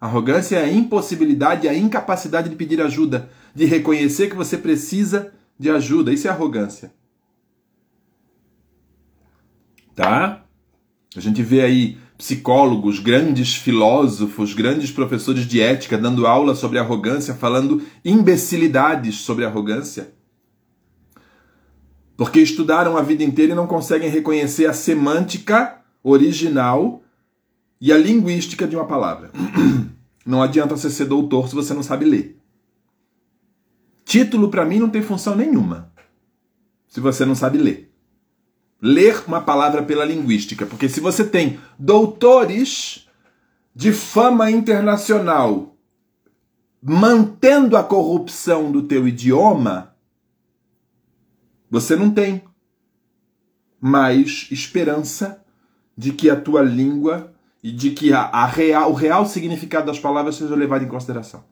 [0.00, 5.70] Arrogância é a impossibilidade, a incapacidade de pedir ajuda, de reconhecer que você precisa de
[5.70, 6.12] ajuda.
[6.12, 6.92] Isso é arrogância.
[10.00, 10.46] Tá?
[11.14, 17.34] A gente vê aí psicólogos, grandes filósofos, grandes professores de ética dando aula sobre arrogância,
[17.34, 20.14] falando imbecilidades sobre arrogância.
[22.16, 27.02] Porque estudaram a vida inteira e não conseguem reconhecer a semântica original
[27.78, 29.30] e a linguística de uma palavra.
[30.24, 32.38] Não adianta você ser doutor se você não sabe ler.
[34.04, 35.90] Título para mim não tem função nenhuma
[36.86, 37.89] se você não sabe ler.
[38.80, 43.06] Ler uma palavra pela linguística, porque se você tem doutores
[43.74, 45.76] de fama internacional
[46.82, 49.94] mantendo a corrupção do teu idioma,
[51.70, 52.42] você não tem
[53.80, 55.44] mais esperança
[55.96, 59.98] de que a tua língua e de que a, a real, o real significado das
[59.98, 61.44] palavras seja levado em consideração.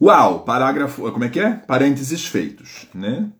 [0.00, 1.52] Uau, parágrafo, como é que é?
[1.52, 3.30] Parênteses feitos, né?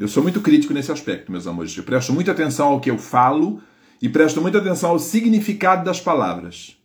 [0.00, 1.76] Eu sou muito crítico nesse aspecto, meus amores.
[1.76, 3.60] Eu presto muita atenção ao que eu falo
[4.00, 6.78] e presto muita atenção ao significado das palavras.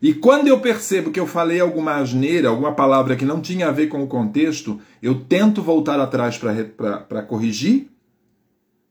[0.00, 3.72] E quando eu percebo que eu falei alguma asneira, alguma palavra que não tinha a
[3.72, 7.88] ver com o contexto, eu tento voltar atrás para corrigir,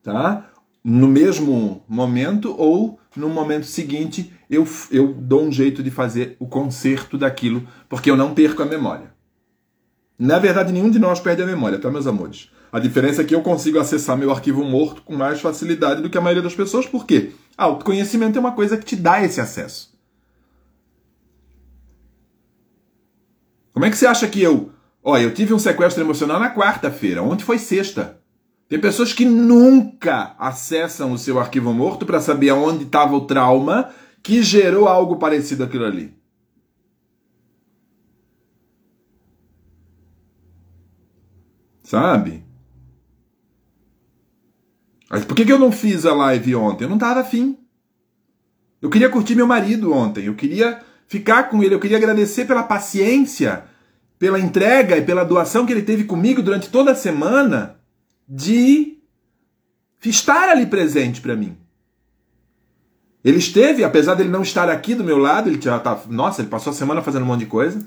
[0.04, 0.52] tá?
[0.84, 6.48] No mesmo momento ou no momento seguinte eu, eu dou um jeito de fazer o
[6.48, 9.14] conserto daquilo, porque eu não perco a memória.
[10.18, 12.50] Na verdade, nenhum de nós perde a memória, tá, meus amores?
[12.72, 16.18] A diferença é que eu consigo acessar meu arquivo morto com mais facilidade do que
[16.18, 16.86] a maioria das pessoas.
[16.86, 17.32] Por quê?
[17.58, 19.98] Autoconhecimento é uma coisa que te dá esse acesso.
[23.74, 24.72] Como é que você acha que eu.
[25.02, 28.20] Olha, eu tive um sequestro emocional na quarta-feira, ontem foi sexta.
[28.68, 33.90] Tem pessoas que nunca acessam o seu arquivo morto para saber aonde estava o trauma
[34.22, 36.14] que gerou algo parecido àquilo ali.
[41.82, 42.49] Sabe?
[45.10, 46.84] Mas por que, que eu não fiz a live ontem?
[46.84, 47.58] Eu não estava afim.
[48.82, 50.26] Eu queria curtir meu marido ontem.
[50.26, 51.74] Eu queria ficar com ele.
[51.74, 53.66] Eu queria agradecer pela paciência,
[54.20, 57.80] pela entrega e pela doação que ele teve comigo durante toda a semana
[58.28, 59.00] de
[60.06, 61.58] estar ali presente para mim.
[63.24, 66.50] Ele esteve, apesar dele não estar aqui do meu lado, ele já tá, nossa, ele
[66.50, 67.86] passou a semana fazendo um monte de coisa,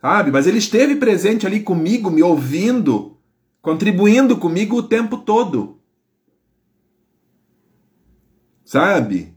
[0.00, 0.30] sabe?
[0.30, 3.16] Mas ele esteve presente ali comigo, me ouvindo,
[3.62, 5.79] contribuindo comigo o tempo todo.
[8.70, 9.34] Sabe?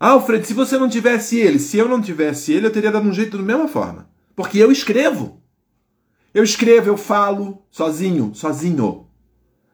[0.00, 3.12] Alfred, se você não tivesse ele, se eu não tivesse ele, eu teria dado um
[3.12, 4.08] jeito da mesma forma.
[4.34, 5.42] Porque eu escrevo.
[6.32, 9.06] Eu escrevo, eu falo sozinho, sozinho.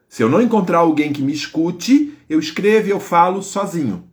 [0.09, 4.11] Se eu não encontrar alguém que me escute, eu escrevo e eu falo sozinho.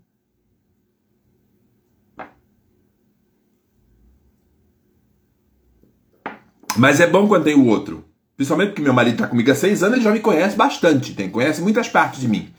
[6.76, 8.04] Mas é bom quando tem o outro.
[8.37, 11.28] Principalmente porque meu marido está comigo há seis anos, ele já me conhece bastante, tem,
[11.28, 12.54] conhece muitas partes de mim.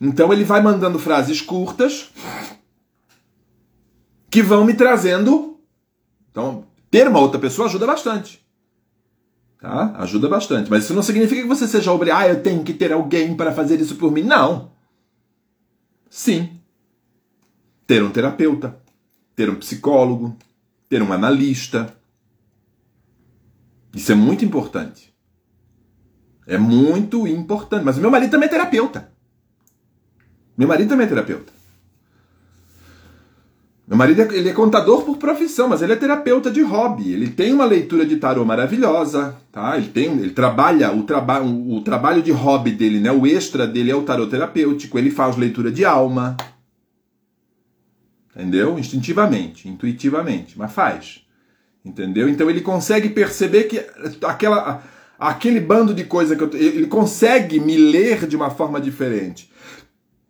[0.00, 2.10] Então ele vai mandando frases curtas
[4.30, 5.58] que vão me trazendo.
[6.30, 8.46] Então, ter uma outra pessoa ajuda bastante.
[9.60, 9.94] Tá?
[9.98, 10.70] Ajuda bastante.
[10.70, 13.52] Mas isso não significa que você seja obrigado, ah, eu tenho que ter alguém para
[13.52, 14.22] fazer isso por mim.
[14.22, 14.70] Não.
[16.08, 16.60] Sim.
[17.86, 18.80] Ter um terapeuta,
[19.34, 20.36] ter um psicólogo,
[20.88, 21.92] ter um analista.
[23.92, 25.12] Isso é muito importante.
[26.46, 27.84] É muito importante.
[27.84, 29.12] Mas meu marido também é terapeuta.
[30.58, 31.52] Meu marido também é terapeuta.
[33.86, 37.12] Meu marido é, ele é contador por profissão, mas ele é terapeuta de hobby.
[37.12, 39.78] Ele tem uma leitura de tarô maravilhosa, tá?
[39.78, 43.10] Ele tem, ele trabalha o, traba, o, o trabalho de hobby dele, né?
[43.10, 44.98] O extra dele é o tarô terapêutico.
[44.98, 46.36] Ele faz leitura de alma,
[48.34, 48.78] entendeu?
[48.78, 51.22] Instintivamente, intuitivamente, mas faz,
[51.84, 52.28] entendeu?
[52.28, 53.82] Então ele consegue perceber que
[54.22, 54.82] aquela
[55.18, 59.50] aquele bando de coisa que eu, ele consegue me ler de uma forma diferente,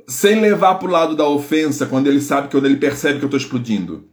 [0.09, 3.25] sem levar para o lado da ofensa quando ele sabe que quando ele percebe que
[3.27, 4.09] eu estou explodindo,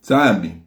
[0.00, 0.62] sabe?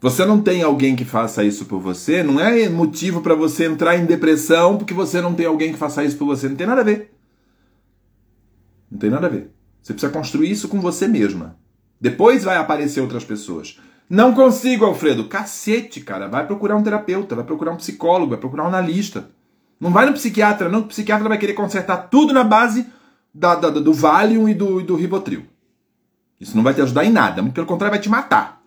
[0.00, 3.96] Você não tem alguém que faça isso por você, não é motivo para você entrar
[3.96, 6.80] em depressão porque você não tem alguém que faça isso por você, não tem nada
[6.80, 7.14] a ver.
[8.90, 9.50] Não tem nada a ver.
[9.80, 11.56] Você precisa construir isso com você mesma.
[12.00, 13.78] Depois vai aparecer outras pessoas.
[14.08, 15.28] Não consigo, Alfredo.
[15.28, 16.28] Cacete, cara.
[16.28, 19.30] Vai procurar um terapeuta, vai procurar um psicólogo, vai procurar um analista.
[19.80, 22.86] Não vai no psiquiatra, não, o psiquiatra vai querer consertar tudo na base
[23.34, 25.44] da, da, do Valium e do, do Ribotril.
[26.40, 28.62] Isso não vai te ajudar em nada, pelo contrário, vai te matar.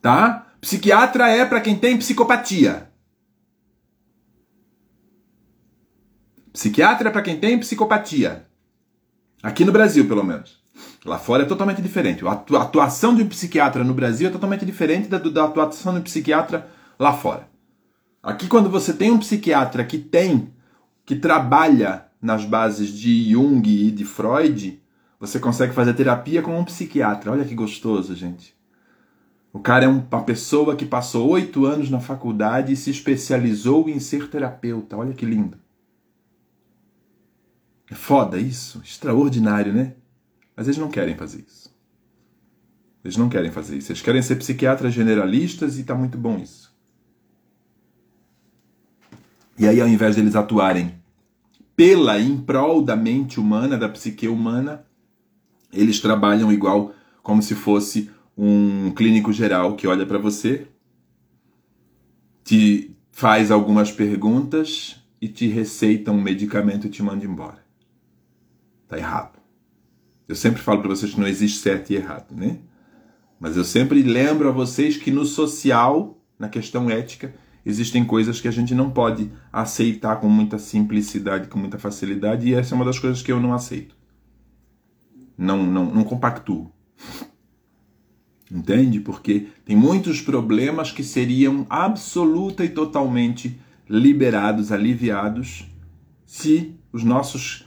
[0.00, 0.46] Tá?
[0.60, 2.90] Psiquiatra é para quem tem psicopatia.
[6.52, 8.46] Psiquiatra é para quem tem psicopatia.
[9.42, 10.63] Aqui no Brasil, pelo menos.
[11.04, 12.24] Lá fora é totalmente diferente.
[12.26, 16.02] A atuação de um psiquiatra no Brasil é totalmente diferente da, da atuação de um
[16.02, 16.66] psiquiatra
[16.98, 17.46] lá fora.
[18.22, 20.50] Aqui, quando você tem um psiquiatra que tem,
[21.04, 24.80] que trabalha nas bases de Jung e de Freud,
[25.20, 27.30] você consegue fazer terapia com um psiquiatra.
[27.30, 28.54] Olha que gostoso, gente.
[29.52, 34.00] O cara é uma pessoa que passou oito anos na faculdade e se especializou em
[34.00, 34.96] ser terapeuta.
[34.96, 35.58] Olha que lindo.
[37.90, 39.92] É foda isso, extraordinário, né?
[40.56, 41.74] Mas eles não querem fazer isso.
[43.04, 43.92] Eles não querem fazer isso.
[43.92, 46.74] Eles querem ser psiquiatras generalistas e tá muito bom isso.
[49.58, 50.94] E aí, ao invés deles atuarem
[51.76, 54.84] pela em prol da mente humana, da psique humana,
[55.72, 60.66] eles trabalham igual como se fosse um clínico geral que olha para você,
[62.44, 67.64] te faz algumas perguntas e te receita um medicamento e te manda embora.
[68.88, 69.43] Tá errado.
[70.28, 72.58] Eu sempre falo para vocês que não existe certo e errado, né?
[73.38, 77.34] Mas eu sempre lembro a vocês que no social, na questão ética,
[77.64, 82.54] existem coisas que a gente não pode aceitar com muita simplicidade, com muita facilidade, e
[82.54, 83.96] essa é uma das coisas que eu não aceito.
[85.36, 86.70] Não, não, não compactuo.
[88.50, 89.00] Entende?
[89.00, 93.58] Porque tem muitos problemas que seriam absoluta e totalmente
[93.88, 95.66] liberados, aliviados,
[96.24, 97.63] se os nossos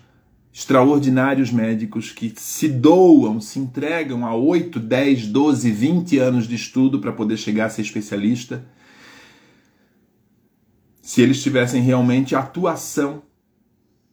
[0.57, 6.99] extraordinários médicos que se doam, se entregam a 8, 10, 12, 20 anos de estudo
[6.99, 8.65] para poder chegar a ser especialista,
[10.99, 13.21] se eles tivessem realmente atuação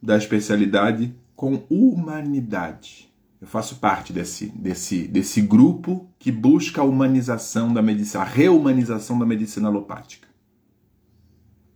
[0.03, 3.11] da especialidade com humanidade.
[3.41, 9.19] Eu faço parte desse, desse, desse grupo que busca a humanização da medicina, a reumanização
[9.19, 10.29] da medicina alopática.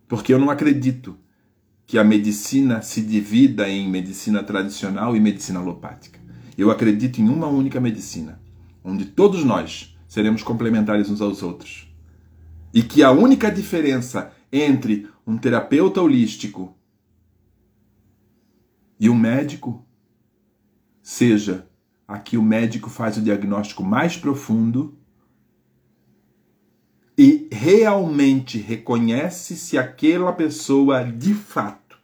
[0.07, 1.17] Porque eu não acredito
[1.89, 6.21] que a medicina se divida em medicina tradicional e medicina alopática.
[6.57, 8.39] Eu acredito em uma única medicina,
[8.85, 11.91] onde todos nós seremos complementares uns aos outros.
[12.75, 16.77] E que a única diferença entre um terapeuta holístico
[19.01, 19.83] e um médico
[21.03, 21.67] seja
[22.07, 24.98] a que o médico faz o diagnóstico mais profundo
[27.19, 31.99] e realmente reconhece se aquela pessoa de fato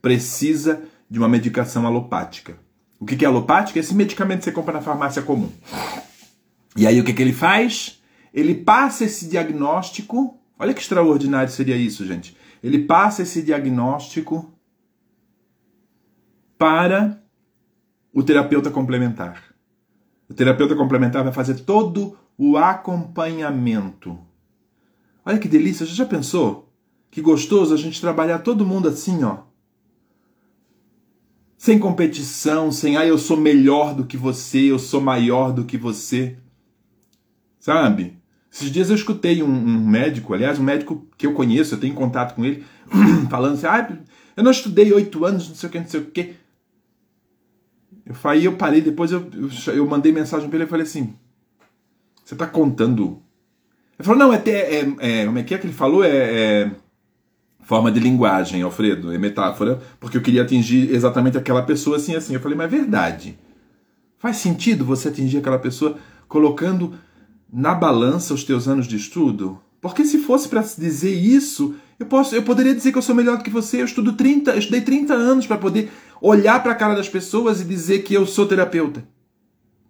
[0.00, 2.56] precisa de uma medicação alopática.
[2.98, 3.78] O que é alopática?
[3.78, 5.52] Esse medicamento que você compra na farmácia comum.
[6.74, 8.00] E aí o que, que ele faz?
[8.32, 10.40] Ele passa esse diagnóstico.
[10.58, 12.34] Olha que extraordinário seria isso, gente.
[12.62, 14.50] Ele passa esse diagnóstico
[16.56, 17.22] para
[18.14, 19.42] o terapeuta complementar.
[20.26, 24.18] O terapeuta complementar vai fazer todo o acompanhamento
[25.24, 26.70] Olha que delícia, já pensou?
[27.10, 29.38] Que gostoso a gente trabalhar todo mundo assim, ó.
[31.56, 35.78] Sem competição, sem, ah, eu sou melhor do que você, eu sou maior do que
[35.78, 36.36] você.
[37.58, 38.18] Sabe?
[38.52, 41.94] Esses dias eu escutei um, um médico, aliás, um médico que eu conheço, eu tenho
[41.94, 42.64] contato com ele,
[43.30, 43.98] falando assim, ah,
[44.36, 46.34] eu não estudei oito anos, não sei o que, não sei o que.
[48.04, 51.14] Eu falei, eu parei, depois eu, eu, eu mandei mensagem para ele e falei assim,
[52.22, 53.23] você está contando
[53.98, 56.04] ele falou, não, é, é, é, como é que é que ele falou?
[56.04, 56.70] É, é,
[57.62, 62.34] forma de linguagem, Alfredo, é metáfora, porque eu queria atingir exatamente aquela pessoa assim, assim.
[62.34, 63.38] Eu falei, mas é verdade.
[64.18, 65.96] Faz sentido você atingir aquela pessoa
[66.28, 66.94] colocando
[67.52, 69.58] na balança os teus anos de estudo?
[69.80, 73.36] Porque se fosse para dizer isso, eu, posso, eu poderia dizer que eu sou melhor
[73.36, 73.80] do que você.
[73.80, 77.60] Eu estudo 30, eu estudei 30 anos para poder olhar para a cara das pessoas
[77.60, 79.06] e dizer que eu sou terapeuta.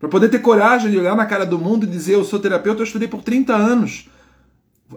[0.05, 2.83] Para poder ter coragem de olhar na cara do mundo e dizer eu sou terapeuta,
[2.83, 4.11] eu estudei por 30 anos.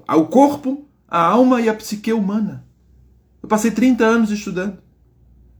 [0.05, 2.65] O corpo, a alma e a psique humana.
[3.41, 4.79] Eu passei 30 anos estudando.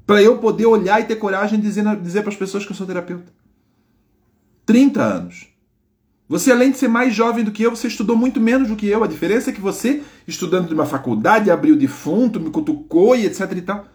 [0.06, 2.76] Para eu poder olhar e ter coragem de dizer, dizer para as pessoas que eu
[2.76, 3.32] sou terapeuta.
[4.66, 5.48] 30 anos.
[6.28, 8.86] Você, além de ser mais jovem do que eu, você estudou muito menos do que
[8.86, 9.02] eu.
[9.02, 13.50] A diferença é que você, estudando de uma faculdade, abriu defunto, me cutucou e etc
[13.56, 13.86] e tal.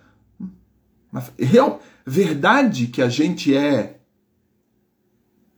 [1.12, 3.98] Mas, real, verdade que a gente é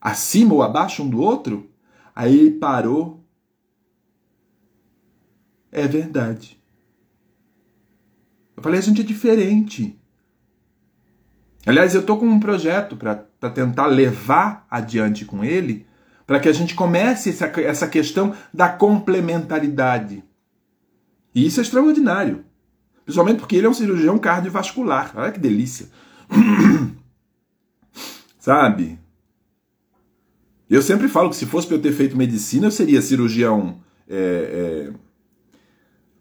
[0.05, 1.71] acima ou abaixo um do outro?
[2.15, 3.25] Aí ele parou.
[5.73, 6.63] É verdade.
[8.55, 9.99] Eu falei, a gente é diferente.
[11.67, 13.17] Aliás, eu estou com um projeto para
[13.51, 15.87] tentar levar adiante com ele,
[16.27, 20.23] para que a gente comece essa, essa questão da complementaridade.
[21.35, 22.45] E isso é extraordinário.
[23.05, 25.13] Principalmente porque ele é um cirurgião cardiovascular.
[25.17, 25.89] Olha que delícia.
[28.39, 28.99] Sabe?
[30.75, 33.77] Eu sempre falo que se fosse para eu ter feito medicina, eu seria cirurgião.
[34.09, 34.93] É, é...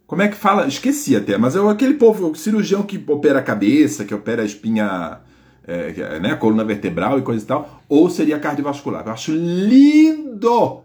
[0.06, 0.68] Como é que fala?
[0.68, 5.22] Esqueci até, mas é aquele povo, cirurgião que opera a cabeça, que opera a espinha,
[5.66, 9.04] é, né, coluna vertebral e coisa e tal, ou seria cardiovascular.
[9.08, 10.84] Eu acho lindo!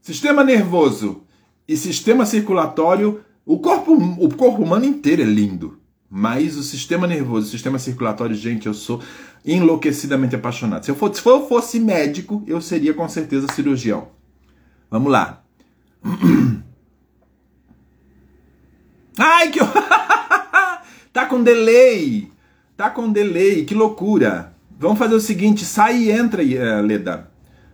[0.00, 1.24] Sistema nervoso
[1.66, 5.76] e sistema circulatório, o corpo, o corpo humano inteiro é lindo.
[6.08, 9.02] Mas o sistema nervoso, o sistema circulatório, gente, eu sou
[9.52, 10.84] enlouquecidamente apaixonado.
[10.84, 14.08] Se eu, fosse, se eu fosse médico, eu seria com certeza cirurgião.
[14.90, 15.42] Vamos lá.
[19.18, 19.58] Ai, que.
[21.12, 22.30] tá com delay!
[22.76, 24.52] Tá com delay, que loucura!
[24.78, 27.30] Vamos fazer o seguinte: sai e entra, eh, Leda.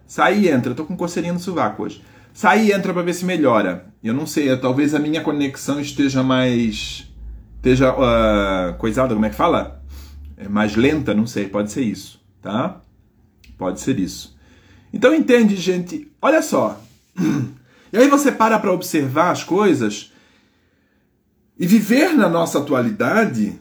[0.06, 0.72] Sai e entra.
[0.72, 2.02] Eu tô com coceirinha no sovaco hoje.
[2.32, 3.86] Sai e entra para ver se melhora.
[4.02, 7.10] Eu não sei, talvez a minha conexão esteja mais
[7.56, 9.82] esteja uh, coisada, como é que fala?
[10.36, 12.80] É mais lenta, não sei, pode ser isso, tá?
[13.56, 14.36] Pode ser isso.
[14.92, 16.10] Então entende, gente?
[16.20, 16.80] Olha só.
[17.92, 20.12] E aí você para para observar as coisas
[21.56, 23.60] e viver na nossa atualidade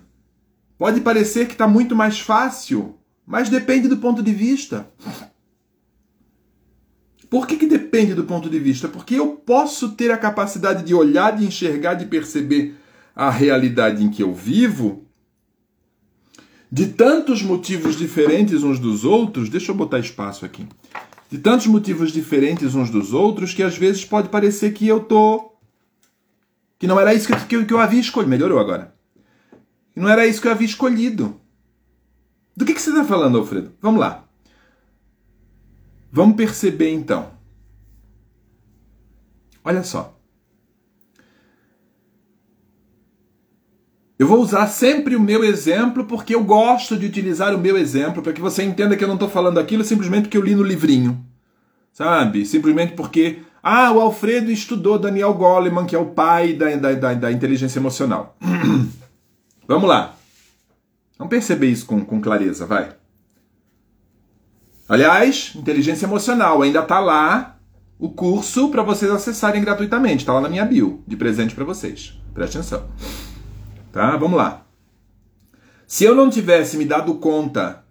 [0.76, 2.98] pode parecer que está muito mais fácil,
[3.28, 4.88] mas depende do ponto de vista.
[7.30, 8.88] Por que, que depende do ponto de vista?
[8.88, 12.76] Porque eu posso ter a capacidade de olhar, de enxergar, de perceber
[13.16, 15.03] a realidade em que eu vivo,
[16.74, 20.68] de tantos motivos diferentes uns dos outros, deixa eu botar espaço aqui.
[21.30, 25.52] De tantos motivos diferentes uns dos outros que às vezes pode parecer que eu tô
[26.80, 28.32] que não era isso que eu, que eu havia escolhido.
[28.32, 28.96] Melhorou agora.
[29.94, 31.40] Que não era isso que eu havia escolhido.
[32.58, 33.72] Do que, que você está falando, Alfredo?
[33.80, 34.28] Vamos lá.
[36.12, 37.34] Vamos perceber então.
[39.64, 40.20] Olha só.
[44.18, 48.22] Eu vou usar sempre o meu exemplo porque eu gosto de utilizar o meu exemplo
[48.22, 50.64] para que você entenda que eu não estou falando aquilo simplesmente porque eu li no
[50.64, 51.24] livrinho.
[51.92, 52.46] Sabe?
[52.46, 53.40] Simplesmente porque.
[53.62, 57.80] Ah, o Alfredo estudou Daniel Goleman, que é o pai da, da, da, da inteligência
[57.80, 58.36] emocional.
[59.66, 60.16] Vamos lá.
[61.18, 62.90] Vamos perceber isso com, com clareza, vai.
[64.90, 67.58] Aliás, inteligência emocional ainda está lá
[67.98, 70.18] o curso para vocês acessarem gratuitamente.
[70.18, 72.20] Está lá na minha bio, de presente para vocês.
[72.34, 72.86] Preste atenção.
[73.94, 74.18] Tá?
[74.18, 74.66] Vamos lá.
[75.86, 77.86] Se eu não tivesse me dado conta,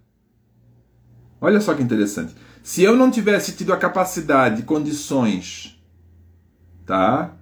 [1.40, 2.34] olha só que interessante.
[2.60, 5.80] Se eu não tivesse tido a capacidade, condições,
[6.84, 7.36] tá?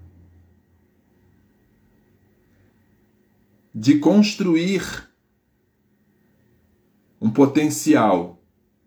[3.74, 5.08] De construir
[7.18, 8.42] um potencial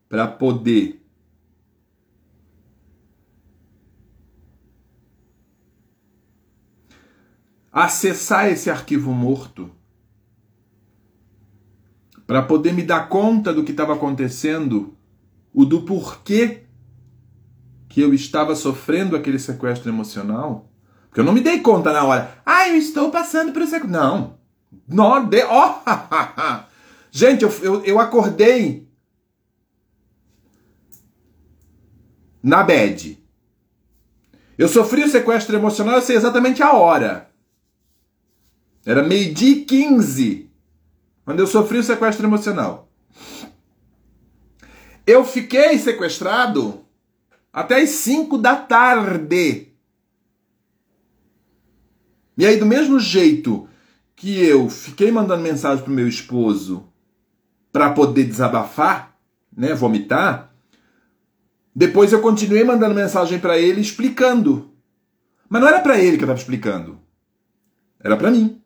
[0.08, 1.03] para poder
[7.74, 9.72] acessar esse arquivo morto
[12.28, 14.96] para poder me dar conta do que estava acontecendo,
[15.52, 16.64] o do porquê
[17.90, 20.70] que eu estava sofrendo aquele sequestro emocional.
[21.10, 22.42] Porque eu não me dei conta na hora.
[22.46, 23.90] Ah, eu estou passando por sequestro.
[23.90, 24.38] Não.
[24.88, 25.44] Não, de...
[25.44, 26.64] oh,
[27.12, 28.88] Gente, eu, eu, eu acordei
[32.42, 33.24] na bed.
[34.58, 37.33] Eu sofri o sequestro emocional, eu sei exatamente a hora.
[38.86, 40.50] Era meio-dia e 15,
[41.24, 42.90] quando eu sofri o sequestro emocional.
[45.06, 46.84] Eu fiquei sequestrado
[47.52, 49.70] até as 5 da tarde.
[52.38, 53.68] E aí, do mesmo jeito
[54.16, 56.88] que eu fiquei mandando mensagem pro meu esposo
[57.72, 59.16] para poder desabafar,
[59.56, 60.54] né, vomitar,
[61.76, 64.72] Depois eu continuei mandando mensagem para ele explicando.
[65.50, 67.00] Mas não era para ele que eu estava explicando.
[68.00, 68.63] Era para mim.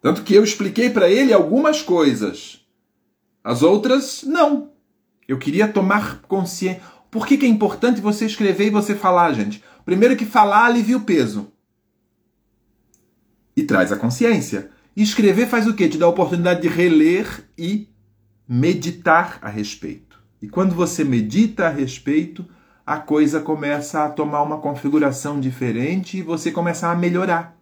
[0.00, 2.64] Tanto que eu expliquei para ele algumas coisas.
[3.42, 4.72] As outras, não.
[5.26, 6.80] Eu queria tomar consciência.
[7.10, 9.62] Por que, que é importante você escrever e você falar, gente?
[9.84, 11.52] Primeiro que falar alivia o peso.
[13.56, 14.70] E traz a consciência.
[14.94, 15.88] E escrever faz o quê?
[15.88, 17.88] Te dá a oportunidade de reler e
[18.46, 20.22] meditar a respeito.
[20.40, 22.46] E quando você medita a respeito,
[22.86, 27.57] a coisa começa a tomar uma configuração diferente e você começa a melhorar.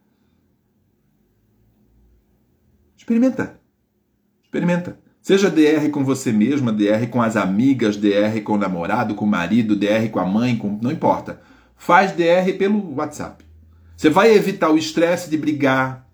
[3.06, 3.60] Experimenta.
[4.42, 4.98] Experimenta.
[5.22, 9.28] Seja DR com você mesma, DR com as amigas, DR com o namorado, com o
[9.28, 10.76] marido, DR com a mãe, com...
[10.82, 11.40] não importa.
[11.76, 13.44] Faz DR pelo WhatsApp.
[13.96, 16.08] Você vai evitar o estresse de brigar,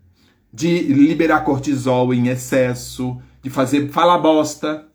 [0.53, 4.87] de liberar cortisol em excesso, de fazer falar bosta.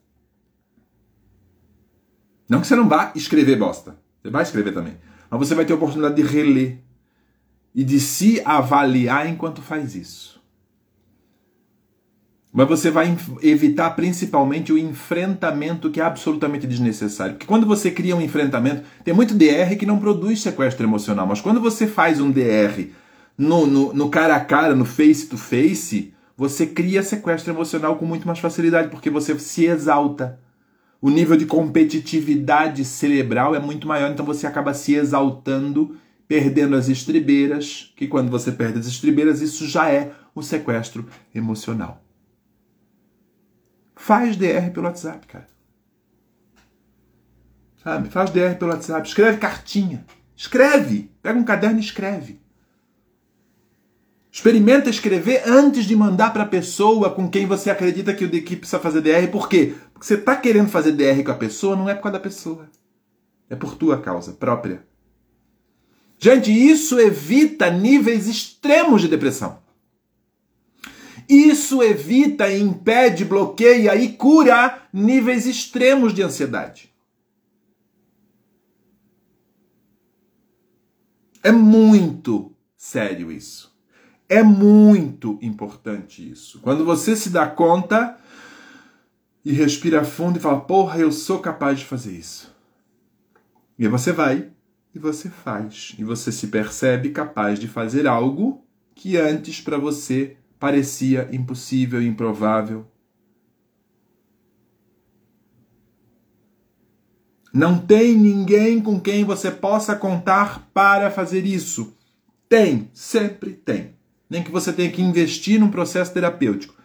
[2.47, 3.97] Não que você não vá escrever bosta.
[4.21, 4.97] Você vai escrever também.
[5.31, 6.79] Mas você vai ter a oportunidade de reler
[7.73, 10.36] e de se avaliar enquanto faz isso.
[12.51, 17.33] Mas você vai evitar principalmente o enfrentamento que é absolutamente desnecessário.
[17.33, 21.41] Porque quando você cria um enfrentamento, tem muito DR que não produz sequestro emocional, mas
[21.41, 22.87] quando você faz um DR
[23.37, 28.05] no, no, no cara a cara, no face to face, você cria sequestro emocional com
[28.05, 30.39] muito mais facilidade, porque você se exalta.
[30.99, 35.95] O nível de competitividade cerebral é muito maior, então você acaba se exaltando,
[36.27, 42.03] perdendo as estribeiras, que quando você perde as estribeiras, isso já é o sequestro emocional.
[43.97, 45.47] Faz DR pelo WhatsApp, cara.
[47.83, 48.09] Sabe?
[48.09, 49.07] Faz DR pelo WhatsApp.
[49.07, 50.05] Escreve cartinha.
[50.35, 51.11] Escreve.
[51.21, 52.39] Pega um caderno e escreve.
[54.31, 58.57] Experimenta escrever antes de mandar para a pessoa com quem você acredita que o equipe
[58.57, 59.27] precisa fazer DR.
[59.31, 59.75] Por quê?
[59.91, 62.69] Porque você está querendo fazer DR com a pessoa, não é por causa da pessoa.
[63.49, 64.85] É por tua causa própria.
[66.19, 69.59] Gente, isso evita níveis extremos de depressão.
[71.27, 76.93] Isso evita, impede, bloqueia e cura níveis extremos de ansiedade.
[81.43, 83.75] É muito sério isso.
[84.29, 86.59] É muito importante isso.
[86.59, 88.17] Quando você se dá conta
[89.43, 92.53] e respira fundo e fala: Porra, eu sou capaz de fazer isso.
[93.79, 94.49] E você vai
[94.93, 95.95] e você faz.
[95.97, 102.07] E você se percebe capaz de fazer algo que antes para você parecia impossível e
[102.07, 102.85] improvável.
[107.53, 111.93] Não tem ninguém com quem você possa contar para fazer isso.
[112.47, 113.95] Tem, sempre tem.
[114.29, 116.75] Nem que você tenha que investir num processo terapêutico.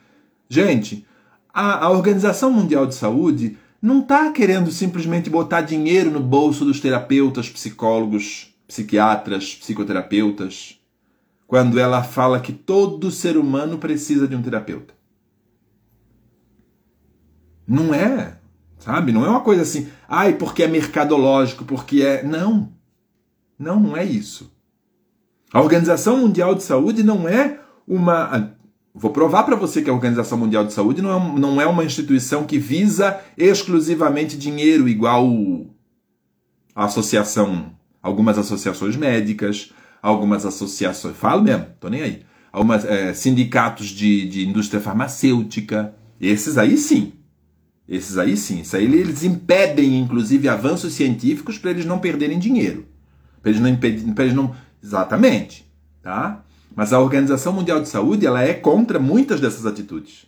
[0.48, 1.06] Gente,
[1.52, 6.80] a, a Organização Mundial de Saúde não está querendo simplesmente botar dinheiro no bolso dos
[6.80, 10.80] terapeutas, psicólogos, psiquiatras, psicoterapeutas
[11.52, 14.94] quando ela fala que todo ser humano precisa de um terapeuta.
[17.68, 18.38] Não é,
[18.78, 19.12] sabe?
[19.12, 22.22] Não é uma coisa assim, ai, porque é mercadológico, porque é.
[22.22, 22.72] Não.
[23.58, 24.50] Não, não é isso.
[25.52, 28.56] A Organização Mundial de Saúde não é uma.
[28.94, 31.84] Vou provar para você que a Organização Mundial de Saúde não é, não é uma
[31.84, 35.28] instituição que visa exclusivamente dinheiro, igual
[36.74, 37.72] a associação,
[38.02, 39.70] algumas associações médicas,
[40.02, 46.58] algumas associações, falo mesmo, tô nem aí, algumas é, sindicatos de, de indústria farmacêutica, esses
[46.58, 47.12] aí sim,
[47.88, 52.84] esses aí sim, isso aí eles impedem inclusive avanços científicos para eles não perderem dinheiro,
[53.40, 55.64] para eles não impedir, para eles não, exatamente,
[56.02, 56.44] tá?
[56.74, 60.26] Mas a Organização Mundial de Saúde ela é contra muitas dessas atitudes.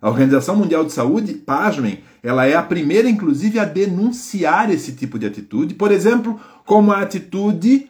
[0.00, 5.18] A Organização Mundial de Saúde, pasmem, ela é a primeira, inclusive, a denunciar esse tipo
[5.18, 5.74] de atitude.
[5.74, 7.88] Por exemplo, como a atitude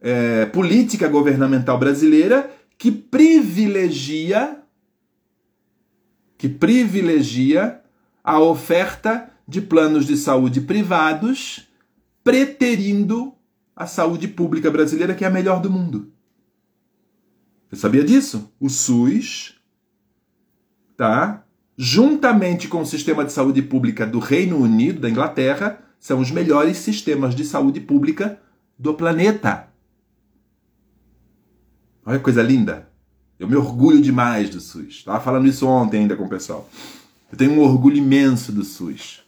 [0.00, 4.62] é, política governamental brasileira que privilegia
[6.38, 7.80] que privilegia
[8.22, 11.68] a oferta de planos de saúde privados,
[12.22, 13.32] preterindo
[13.74, 16.12] a saúde pública brasileira, que é a melhor do mundo.
[17.68, 18.52] Você sabia disso?
[18.60, 19.60] O SUS,
[20.96, 21.44] tá?
[21.76, 26.78] Juntamente com o sistema de saúde pública do Reino Unido, da Inglaterra, são os melhores
[26.78, 28.40] sistemas de saúde pública
[28.78, 29.68] do planeta.
[32.06, 32.88] Olha que coisa linda.
[33.36, 34.98] Eu me orgulho demais do SUS.
[34.98, 36.68] Estava falando isso ontem ainda com o pessoal.
[37.30, 39.22] Eu tenho um orgulho imenso do SUS.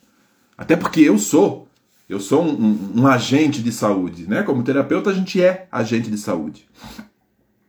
[0.57, 1.67] Até porque eu sou.
[2.09, 4.29] Eu sou um, um, um agente de saúde.
[4.29, 4.45] Né?
[4.45, 6.67] Como terapeuta, a gente é agente de saúde.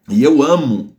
[0.07, 0.95] E eu amo.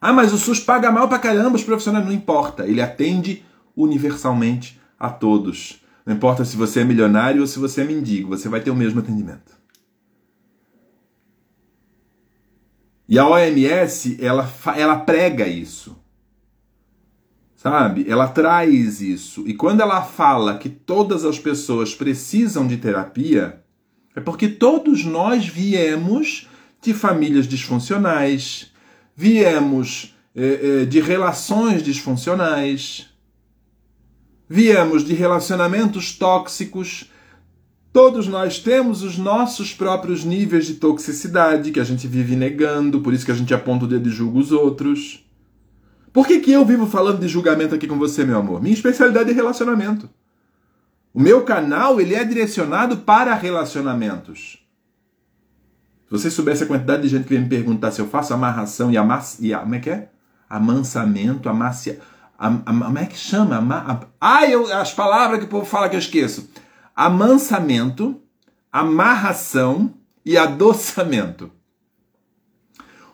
[0.00, 2.06] Ah, mas o SUS paga mal pra caramba os profissionais.
[2.06, 2.64] Não importa.
[2.64, 3.44] Ele atende
[3.76, 5.82] universalmente a todos.
[6.06, 8.76] Não importa se você é milionário ou se você é mendigo, você vai ter o
[8.76, 9.55] mesmo atendimento.
[13.08, 15.96] E a OMS, ela, ela prega isso.
[17.54, 18.04] Sabe?
[18.08, 19.44] Ela traz isso.
[19.46, 23.62] E quando ela fala que todas as pessoas precisam de terapia,
[24.14, 26.48] é porque todos nós viemos
[26.80, 28.72] de famílias disfuncionais,
[29.14, 33.08] viemos é, é, de relações disfuncionais,
[34.48, 37.10] viemos de relacionamentos tóxicos.
[37.96, 43.14] Todos nós temos os nossos próprios níveis de toxicidade que a gente vive negando, por
[43.14, 45.26] isso que a gente aponta o dedo e julga os outros.
[46.12, 48.60] Por que, que eu vivo falando de julgamento aqui com você, meu amor?
[48.60, 50.10] Minha especialidade é relacionamento.
[51.14, 54.62] O meu canal ele é direcionado para relacionamentos.
[56.04, 58.92] Se você soubesse a quantidade de gente que vem me perguntar se eu faço amarração
[58.92, 59.38] e amass...
[59.40, 59.60] e a...
[59.60, 60.10] como é que é?
[60.50, 61.98] Amansamento, amassia...
[62.38, 62.62] Am...
[62.66, 62.78] Am...
[62.78, 63.56] como é que chama?
[63.56, 64.00] Am...
[64.20, 64.70] Ah, eu...
[64.70, 66.46] as palavras que o povo fala que eu esqueço.
[66.96, 68.22] Amansamento,
[68.72, 69.92] amarração
[70.24, 71.52] e adoçamento.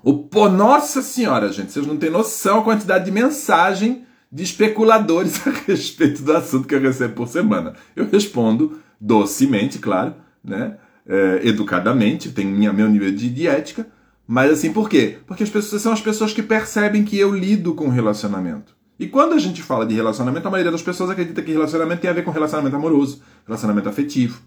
[0.04, 5.40] O, pô, nossa senhora, gente, vocês não têm noção a quantidade de mensagem de especuladores
[5.46, 7.74] a respeito do assunto que eu recebo por semana.
[7.94, 10.78] Eu respondo docemente, claro, né?
[11.04, 13.88] É, educadamente, tem minha, meu nível de, de ética,
[14.26, 15.18] mas assim, por quê?
[15.26, 18.76] Porque as pessoas são as pessoas que percebem que eu lido com relacionamento.
[19.02, 22.08] E quando a gente fala de relacionamento, a maioria das pessoas acredita que relacionamento tem
[22.08, 24.40] a ver com relacionamento amoroso, relacionamento afetivo.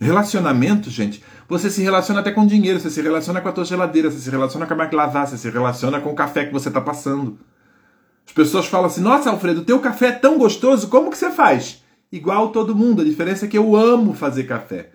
[0.00, 4.10] Relacionamento, gente, você se relaciona até com dinheiro, você se relaciona com a tua geladeira,
[4.10, 6.68] você se relaciona com a máquina lavar, você se relaciona com o café que você
[6.68, 7.38] está passando.
[8.26, 11.84] As pessoas falam assim: Nossa, Alfredo, teu café é tão gostoso, como que você faz?
[12.10, 14.88] Igual todo mundo, a diferença é que eu amo fazer café.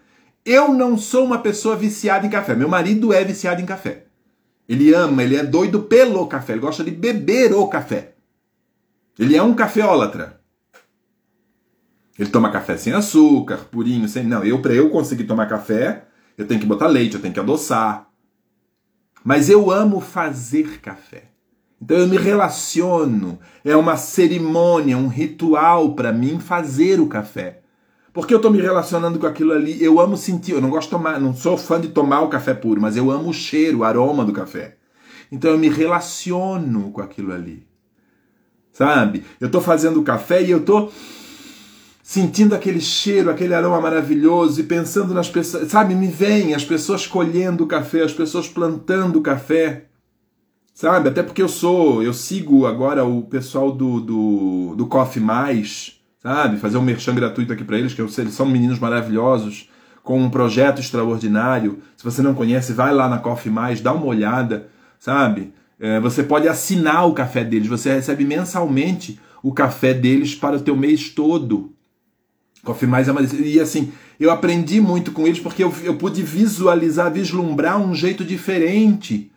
[0.43, 2.55] Eu não sou uma pessoa viciada em café.
[2.55, 4.05] Meu marido é viciado em café.
[4.71, 8.13] Ele ama, ele é doido pelo café, ele gosta de beber o café.
[9.19, 10.39] Ele é um cafeólatra.
[12.17, 14.23] Ele toma café sem açúcar, purinho, sem.
[14.23, 16.05] Não, eu, para eu conseguir tomar café,
[16.37, 18.07] eu tenho que botar leite, eu tenho que adoçar.
[19.25, 21.25] Mas eu amo fazer café.
[21.81, 23.39] Então eu me relaciono.
[23.65, 27.60] É uma cerimônia, um ritual para mim fazer o café.
[28.13, 29.81] Porque eu estou me relacionando com aquilo ali.
[29.81, 30.51] Eu amo sentir.
[30.51, 33.09] Eu não gosto de tomar, não sou fã de tomar o café puro, mas eu
[33.09, 34.77] amo o cheiro, o aroma do café.
[35.31, 37.65] Então eu me relaciono com aquilo ali.
[38.73, 39.23] Sabe?
[39.39, 40.91] Eu estou fazendo o café e eu estou
[42.11, 45.95] sentindo aquele cheiro, aquele aroma maravilhoso e pensando nas pessoas, sabe?
[45.95, 49.85] Me vem as pessoas colhendo o café, as pessoas plantando o café,
[50.73, 51.07] sabe?
[51.07, 56.57] Até porque eu sou, eu sigo agora o pessoal do, do, do Coffee Mais, sabe?
[56.57, 59.69] Fazer um merchan gratuito aqui para eles, que eles são meninos maravilhosos,
[60.03, 61.79] com um projeto extraordinário.
[61.97, 64.69] Se você não conhece, vai lá na Coffee Mais, dá uma olhada,
[64.99, 65.53] sabe?
[65.79, 70.61] É, você pode assinar o café deles, você recebe mensalmente o café deles para o
[70.61, 71.73] teu mês todo.
[72.63, 73.21] Coffee Mais é uma.
[73.21, 78.23] E assim, eu aprendi muito com eles porque eu, eu pude visualizar, vislumbrar um jeito
[78.23, 79.31] diferente,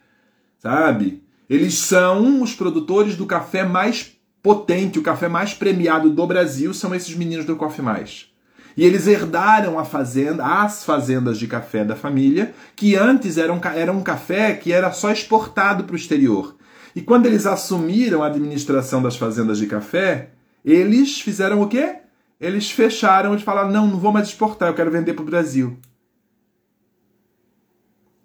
[0.58, 1.22] sabe?
[1.48, 4.13] Eles são os produtores do café mais
[4.44, 8.28] potente, o café mais premiado do Brasil são esses meninos do Coffee Mais.
[8.76, 13.90] E eles herdaram a fazenda, as fazendas de café da família, que antes eram, era
[13.90, 16.54] um café que era só exportado para o exterior.
[16.94, 20.30] E quando eles assumiram a administração das fazendas de café,
[20.64, 22.04] eles fizeram o quê?
[22.40, 25.78] eles fecharam e falaram: não, não vou mais exportar, eu quero vender para o Brasil.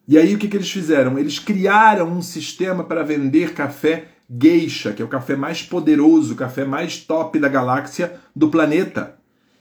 [0.08, 1.20] E aí o que, que eles fizeram?
[1.20, 6.38] Eles criaram um sistema para vender café geisha, que é o café mais poderoso, o
[6.38, 9.16] café mais top da galáxia do planeta.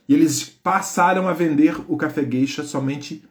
[0.09, 3.25] E eles passaram a vender o café geisha somente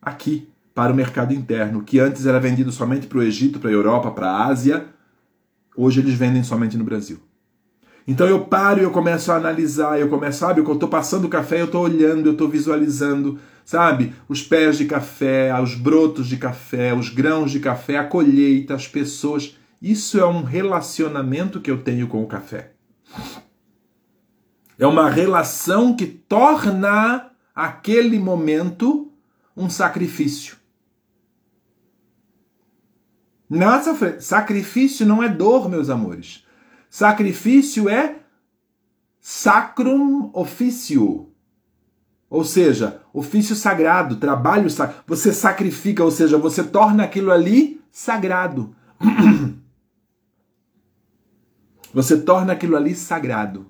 [0.00, 3.72] aqui, para o mercado interno, que antes era vendido somente para o Egito, para a
[3.72, 4.86] Europa, para a Ásia.
[5.76, 7.18] Hoje eles vendem somente no Brasil.
[8.06, 11.28] Então eu paro e eu começo a analisar, eu começo, sabe, eu estou passando o
[11.28, 16.36] café, eu estou olhando, eu estou visualizando, sabe, os pés de café, os brotos de
[16.36, 19.56] café, os grãos de café, a colheita, as pessoas.
[19.82, 22.70] Isso é um relacionamento que eu tenho com o café.
[24.78, 29.12] É uma relação que torna aquele momento
[29.56, 30.56] um sacrifício.
[33.50, 36.44] Nossa, sacrifício não é dor, meus amores.
[36.88, 38.20] Sacrifício é
[39.20, 41.28] sacrum officio.
[42.30, 45.02] Ou seja, ofício sagrado, trabalho sagrado.
[45.08, 48.76] Você sacrifica, ou seja, você torna aquilo ali sagrado.
[51.92, 53.66] Você torna aquilo ali sagrado.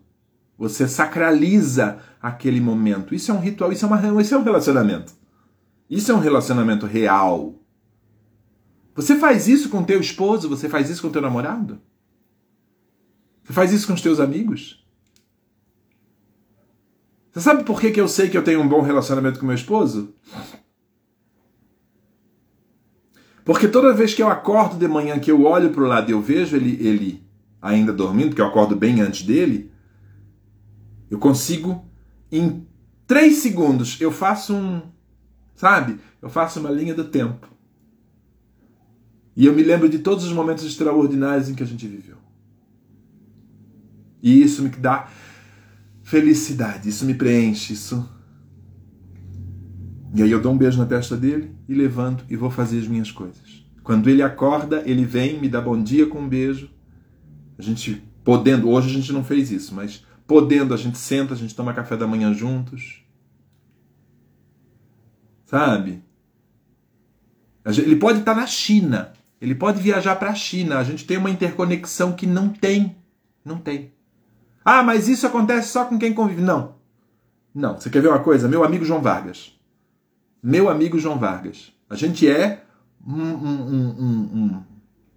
[0.56, 3.14] Você sacraliza aquele momento.
[3.14, 5.12] Isso é um ritual, isso é, uma, isso é um relacionamento.
[5.90, 7.54] Isso é um relacionamento real.
[8.94, 10.48] Você faz isso com teu esposo?
[10.48, 11.80] Você faz isso com teu namorado?
[13.42, 14.86] Você faz isso com os teus amigos?
[17.32, 19.54] Você sabe por que, que eu sei que eu tenho um bom relacionamento com meu
[19.54, 20.14] esposo?
[23.44, 26.12] Porque toda vez que eu acordo de manhã, que eu olho para o lado e
[26.12, 27.31] eu vejo ele, ele
[27.62, 29.70] ainda dormindo, porque eu acordo bem antes dele,
[31.08, 31.86] eu consigo,
[32.30, 32.66] em
[33.06, 34.82] três segundos, eu faço um.
[35.54, 36.00] Sabe?
[36.20, 37.48] Eu faço uma linha do tempo.
[39.36, 42.16] E eu me lembro de todos os momentos extraordinários em que a gente viveu.
[44.22, 45.08] E isso me dá
[46.02, 48.08] felicidade, isso me preenche, isso.
[50.14, 52.88] E aí eu dou um beijo na testa dele e levanto e vou fazer as
[52.88, 53.64] minhas coisas.
[53.82, 56.70] Quando ele acorda, ele vem, me dá bom dia com um beijo.
[57.62, 61.36] A gente podendo, hoje a gente não fez isso, mas podendo, a gente senta, a
[61.36, 63.04] gente toma café da manhã juntos.
[65.46, 66.02] Sabe?
[67.64, 70.78] Ele pode estar na China, ele pode viajar para a China.
[70.78, 72.96] A gente tem uma interconexão que não tem.
[73.44, 73.92] Não tem.
[74.64, 76.42] Ah, mas isso acontece só com quem convive.
[76.42, 76.74] Não.
[77.54, 77.76] Não.
[77.76, 78.48] Você quer ver uma coisa?
[78.48, 79.56] Meu amigo João Vargas.
[80.42, 81.72] Meu amigo João Vargas.
[81.88, 82.64] A gente é
[83.06, 84.62] um, um, um,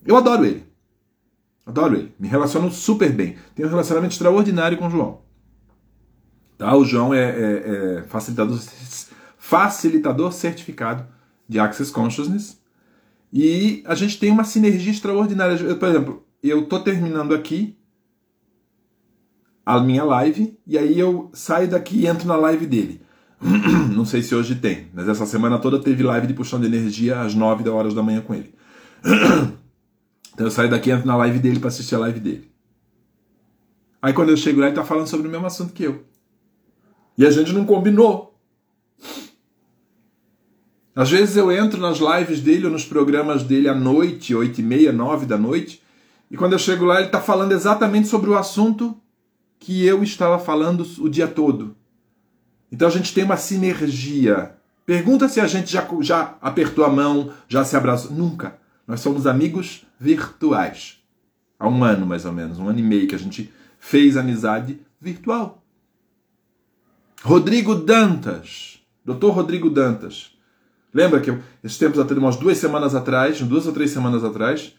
[0.06, 0.75] Eu adoro ele.
[1.66, 2.14] Adoro ele.
[2.20, 3.36] Me relaciono super bem.
[3.56, 5.22] Tenho um relacionamento extraordinário com o João.
[6.58, 6.76] Tá?
[6.76, 8.60] O João é, é, é facilitador,
[9.38, 11.08] facilitador certificado
[11.50, 12.62] de Access Consciousness.
[13.34, 15.56] E a gente tem uma sinergia extraordinária.
[15.56, 17.78] Eu, por exemplo, eu tô terminando aqui
[19.66, 23.02] a minha live e aí eu saio daqui e entro na live dele.
[23.92, 27.22] Não sei se hoje tem, mas essa semana toda teve live de puxão de energia
[27.22, 28.54] às 9 horas da manhã com ele.
[30.36, 32.52] Então eu saio daqui entro na live dele para assistir a live dele.
[34.02, 36.04] Aí quando eu chego lá, ele tá falando sobre o mesmo assunto que eu.
[37.18, 38.38] E a gente não combinou.
[40.94, 44.64] Às vezes eu entro nas lives dele ou nos programas dele à noite, oito e
[44.64, 45.82] meia, nove da noite,
[46.30, 48.96] e quando eu chego lá ele está falando exatamente sobre o assunto
[49.58, 51.76] que eu estava falando o dia todo.
[52.72, 54.56] Então a gente tem uma sinergia.
[54.86, 58.12] Pergunta se a gente já, já apertou a mão, já se abraçou.
[58.12, 58.65] Nunca.
[58.88, 61.04] Nós somos amigos virtuais.
[61.58, 64.80] Há um ano, mais ou menos, um ano e meio que a gente fez amizade
[65.00, 65.64] virtual.
[67.24, 70.36] Rodrigo Dantas, doutor Rodrigo Dantas,
[70.96, 74.74] Lembra que eu, esses tempos atrás, umas duas semanas atrás, duas ou três semanas atrás,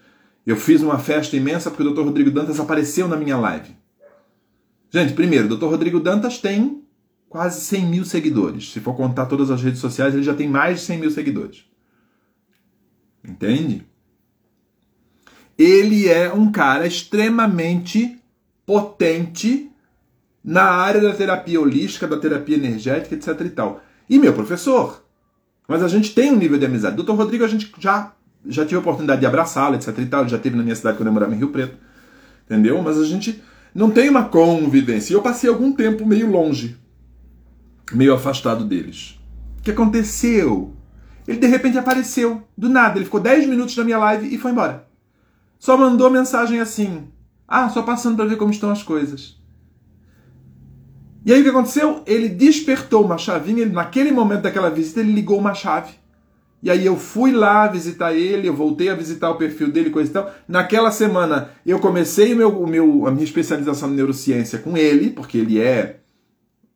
[0.46, 2.04] eu fiz uma festa imensa porque o Dr.
[2.04, 3.76] Rodrigo Dantas apareceu na minha live.
[4.88, 5.66] Gente, primeiro, o Dr.
[5.66, 6.82] Rodrigo Dantas tem
[7.28, 8.72] quase 100 mil seguidores.
[8.72, 11.66] Se for contar todas as redes sociais, ele já tem mais de 100 mil seguidores.
[13.22, 13.86] Entende?
[15.58, 18.18] Ele é um cara extremamente
[18.64, 19.70] potente
[20.44, 23.82] na área da terapia holística, da terapia energética, etc e tal.
[24.08, 25.04] E meu professor.
[25.66, 26.96] Mas a gente tem um nível de amizade.
[26.96, 28.12] Doutor Rodrigo, a gente já,
[28.46, 30.28] já tive a oportunidade de abraçá-lo, etc e tal.
[30.28, 31.76] Já teve na minha cidade quando eu morava em Rio Preto.
[32.44, 32.80] Entendeu?
[32.82, 33.42] Mas a gente
[33.74, 35.12] não tem uma convivência.
[35.12, 36.76] E eu passei algum tempo meio longe,
[37.92, 39.18] meio afastado deles.
[39.58, 40.72] O que aconteceu?
[41.26, 42.98] Ele de repente apareceu, do nada.
[42.98, 44.86] Ele ficou 10 minutos na minha live e foi embora.
[45.58, 47.08] Só mandou mensagem assim:
[47.46, 49.36] Ah, só passando para ver como estão as coisas.
[51.24, 52.02] E aí o que aconteceu?
[52.06, 55.94] Ele despertou uma chavinha, ele, naquele momento daquela visita, ele ligou uma chave.
[56.62, 60.10] E aí eu fui lá visitar ele, eu voltei a visitar o perfil dele, coisa
[60.10, 60.32] e tal.
[60.48, 65.10] Naquela semana eu comecei o meu, o meu, a minha especialização em neurociência com ele,
[65.10, 66.00] porque ele é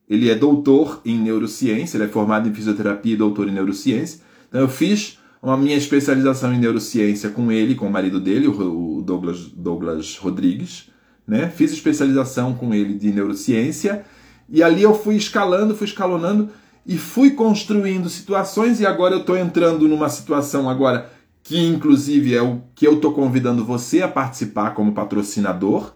[0.08, 4.20] ele é doutor em neurociência, ele é formado em fisioterapia e doutor em neurociência.
[4.48, 9.02] Então eu fiz a minha especialização em neurociência com ele, com o marido dele, o
[9.02, 10.90] Douglas, Douglas Rodrigues.
[11.26, 11.48] Né?
[11.48, 14.04] Fiz especialização com ele de neurociência
[14.48, 16.50] e ali eu fui escalando, fui escalonando
[16.84, 21.10] e fui construindo situações e agora eu estou entrando numa situação agora
[21.42, 25.94] que inclusive é o que eu estou convidando você a participar como patrocinador,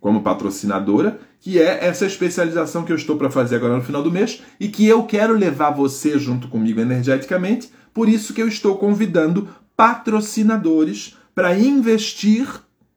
[0.00, 4.10] como patrocinadora, que é essa especialização que eu estou para fazer agora no final do
[4.10, 8.76] mês e que eu quero levar você junto comigo energeticamente, por isso que eu estou
[8.76, 12.46] convidando patrocinadores para investir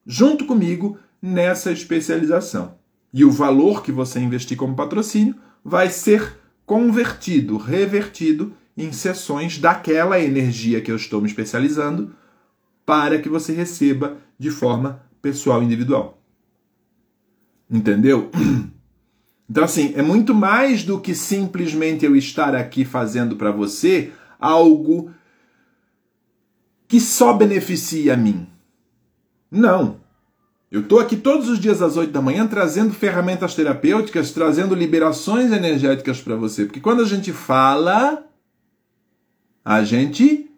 [0.05, 2.75] junto comigo nessa especialização.
[3.13, 10.19] E o valor que você investir como patrocínio vai ser convertido, revertido em sessões daquela
[10.19, 12.13] energia que eu estou me especializando
[12.85, 16.21] para que você receba de forma pessoal individual.
[17.71, 18.29] Entendeu?
[19.49, 25.11] Então, assim, é muito mais do que simplesmente eu estar aqui fazendo para você algo
[26.87, 28.47] que só beneficia a mim.
[29.51, 29.99] Não.
[30.71, 35.51] Eu estou aqui todos os dias às 8 da manhã trazendo ferramentas terapêuticas, trazendo liberações
[35.51, 36.65] energéticas para você.
[36.65, 38.23] Porque quando a gente fala,
[39.65, 40.49] a gente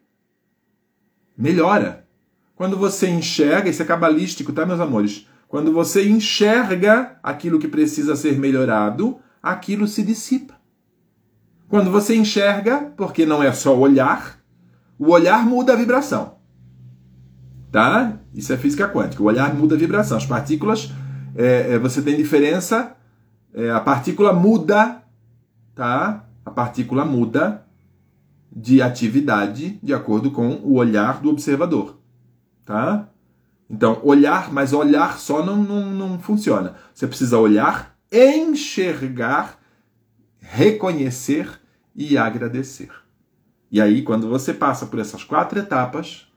[1.38, 2.06] melhora.
[2.56, 5.28] Quando você enxerga, isso é cabalístico, tá, meus amores?
[5.48, 10.61] Quando você enxerga aquilo que precisa ser melhorado, aquilo se dissipa.
[11.72, 14.38] Quando você enxerga, porque não é só olhar,
[15.00, 16.36] o olhar muda a vibração.
[17.72, 18.20] Tá?
[18.34, 19.24] Isso é física quântica.
[19.24, 20.18] O olhar muda a vibração.
[20.18, 20.92] As partículas,
[21.34, 22.98] é, é, você tem diferença,
[23.54, 25.02] é, a partícula muda,
[25.74, 26.26] tá?
[26.46, 27.66] A partícula muda
[28.54, 32.02] de atividade de acordo com o olhar do observador,
[32.66, 33.08] tá?
[33.70, 36.76] Então, olhar, mas olhar só não, não, não funciona.
[36.94, 39.58] Você precisa olhar, enxergar,
[40.42, 41.61] reconhecer
[41.96, 42.90] e agradecer.
[43.72, 46.28] E aí, quando você passa por essas quatro etapas,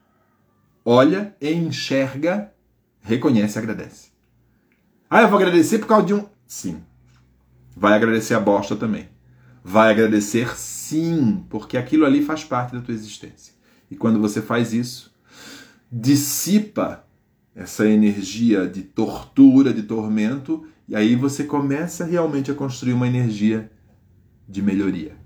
[0.84, 2.52] olha, enxerga,
[3.00, 4.08] reconhece e agradece.
[5.10, 6.26] Ah, eu vou agradecer por causa de um.
[6.46, 6.82] Sim.
[7.76, 9.08] Vai agradecer a bosta também.
[9.62, 13.54] Vai agradecer sim, porque aquilo ali faz parte da tua existência.
[13.90, 15.14] E quando você faz isso,
[15.90, 17.04] dissipa
[17.54, 23.70] essa energia de tortura, de tormento, e aí você começa realmente a construir uma energia
[24.48, 25.23] de melhoria.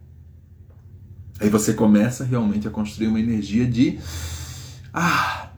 [1.41, 3.99] Aí você começa realmente a construir uma energia de.
[4.93, 5.51] Ah!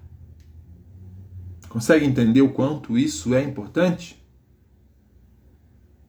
[1.68, 4.20] Consegue entender o quanto isso é importante?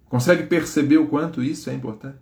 [0.09, 2.19] Consegue perceber o quanto isso é importante?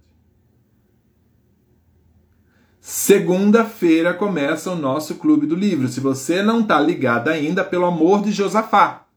[2.80, 5.88] Segunda-feira começa o nosso Clube do Livro.
[5.88, 9.08] Se você não está ligado ainda, pelo amor de Josafá,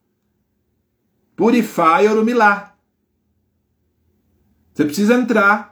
[1.36, 2.76] Purify Orumilá.
[4.72, 5.71] Você precisa entrar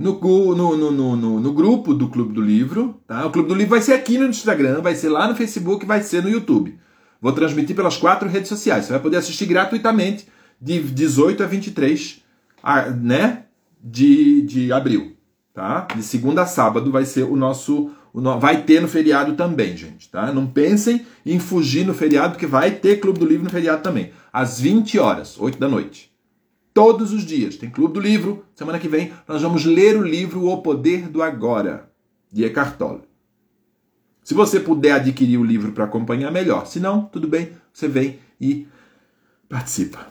[0.00, 2.98] no, no, no, no, no grupo do Clube do Livro.
[3.06, 3.26] Tá?
[3.26, 6.02] O Clube do Livro vai ser aqui no Instagram, vai ser lá no Facebook, vai
[6.02, 6.78] ser no YouTube.
[7.20, 8.86] Vou transmitir pelas quatro redes sociais.
[8.86, 10.26] Você vai poder assistir gratuitamente
[10.60, 12.22] de 18 a 23
[13.02, 13.44] né,
[13.82, 15.16] de, de abril.
[15.52, 15.86] Tá?
[15.94, 17.90] De segunda a sábado vai ser o nosso.
[18.12, 18.40] O no...
[18.40, 20.08] Vai ter no feriado também, gente.
[20.08, 20.32] Tá?
[20.32, 24.12] Não pensem em fugir no feriado, porque vai ter Clube do Livro no feriado também.
[24.32, 26.09] Às 20 horas, 8 da noite
[26.72, 27.56] todos os dias.
[27.56, 28.44] Tem Clube do Livro.
[28.54, 31.90] Semana que vem nós vamos ler o livro O Poder do Agora,
[32.32, 33.02] de Eckhart Tolle.
[34.22, 36.66] Se você puder adquirir o livro para acompanhar, melhor.
[36.66, 38.66] Se não, tudo bem, você vem e
[39.48, 40.06] participa.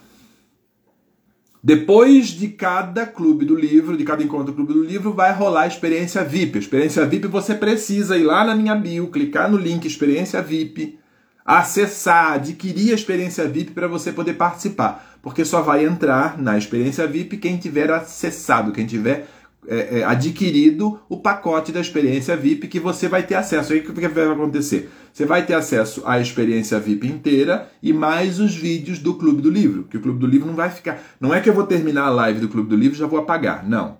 [1.62, 5.62] Depois de cada clube do livro, de cada encontro do clube do livro, vai rolar
[5.62, 6.56] a experiência VIP.
[6.56, 10.98] A experiência VIP você precisa ir lá na minha bio, clicar no link experiência VIP,
[11.44, 17.06] acessar, adquirir a experiência VIP para você poder participar porque só vai entrar na experiência
[17.06, 19.28] VIP quem tiver acessado, quem tiver
[19.68, 23.72] é, é, adquirido o pacote da experiência VIP que você vai ter acesso.
[23.72, 24.90] Aí o que vai acontecer?
[25.12, 29.50] Você vai ter acesso à experiência VIP inteira e mais os vídeos do Clube do
[29.50, 29.84] Livro.
[29.84, 31.02] Que o Clube do Livro não vai ficar.
[31.20, 33.18] Não é que eu vou terminar a live do Clube do Livro e já vou
[33.18, 33.68] apagar.
[33.68, 33.98] Não.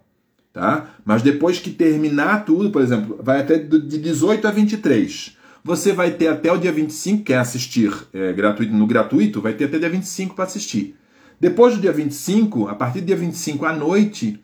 [0.52, 0.94] Tá?
[1.04, 5.36] Mas depois que terminar tudo, por exemplo, vai até de 18 a 23.
[5.62, 9.64] Você vai ter até o dia 25, quer assistir é, gratuito, no gratuito, vai ter
[9.64, 10.96] até dia 25 para assistir.
[11.38, 14.42] Depois do dia 25, a partir do dia 25 à noite,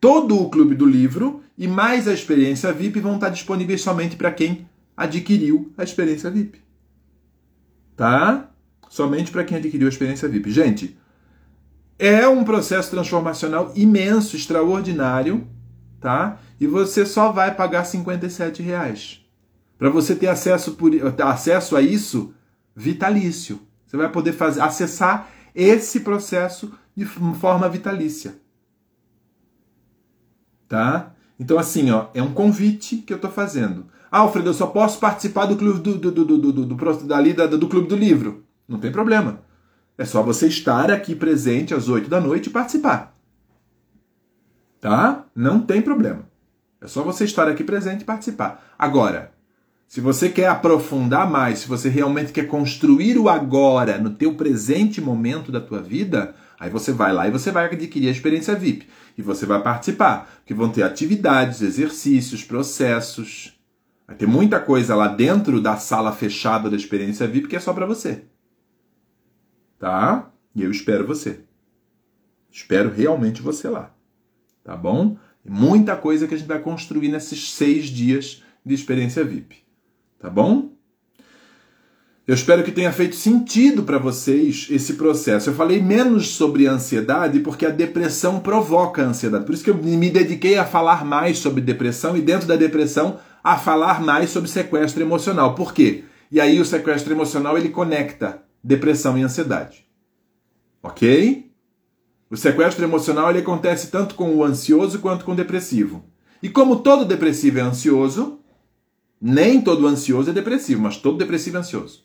[0.00, 4.32] todo o Clube do Livro e mais a experiência VIP vão estar disponíveis somente para
[4.32, 6.60] quem adquiriu a experiência VIP.
[7.96, 8.50] Tá?
[8.88, 10.50] Somente para quem adquiriu a experiência VIP.
[10.50, 10.98] Gente,
[11.98, 15.46] é um processo transformacional imenso, extraordinário,
[16.00, 16.40] tá?
[16.60, 19.21] E você só vai pagar 57 reais.
[19.82, 20.92] Para você ter acesso, por,
[21.24, 22.32] acesso a isso
[22.72, 23.58] vitalício.
[23.84, 28.36] Você vai poder fazer, acessar esse processo de forma vitalícia.
[30.68, 31.12] Tá?
[31.36, 33.86] Então, assim, ó, é um convite que eu estou fazendo.
[34.08, 37.68] Ah, Alfredo, eu só posso participar do clube do, do, do, do, do, do, do
[37.68, 38.44] clube do livro.
[38.68, 39.40] Não tem problema.
[39.98, 43.16] É só você estar aqui presente às 8 da noite e participar.
[44.80, 45.24] Tá?
[45.34, 46.22] Não tem problema.
[46.80, 48.64] É só você estar aqui presente e participar.
[48.78, 49.32] Agora,
[49.92, 55.02] se você quer aprofundar mais, se você realmente quer construir o agora no teu presente
[55.02, 58.88] momento da tua vida, aí você vai lá e você vai adquirir a experiência VIP
[59.18, 63.60] e você vai participar, que vão ter atividades, exercícios, processos.
[64.06, 67.74] Vai ter muita coisa lá dentro da sala fechada da experiência VIP que é só
[67.74, 68.24] para você.
[69.78, 70.32] Tá?
[70.56, 71.40] E eu espero você.
[72.50, 73.94] Espero realmente você lá.
[74.64, 75.18] Tá bom?
[75.44, 79.62] Muita coisa que a gente vai construir nesses seis dias de experiência VIP.
[80.22, 80.70] Tá bom?
[82.24, 85.50] Eu espero que tenha feito sentido para vocês esse processo.
[85.50, 89.44] Eu falei menos sobre ansiedade porque a depressão provoca ansiedade.
[89.44, 93.18] Por isso que eu me dediquei a falar mais sobre depressão e dentro da depressão
[93.42, 95.56] a falar mais sobre sequestro emocional.
[95.56, 96.04] Por quê?
[96.30, 99.84] E aí o sequestro emocional ele conecta depressão e ansiedade.
[100.80, 101.50] OK?
[102.30, 106.04] O sequestro emocional ele acontece tanto com o ansioso quanto com o depressivo.
[106.40, 108.38] E como todo depressivo é ansioso,
[109.22, 112.02] nem todo ansioso é depressivo, mas todo depressivo é ansioso.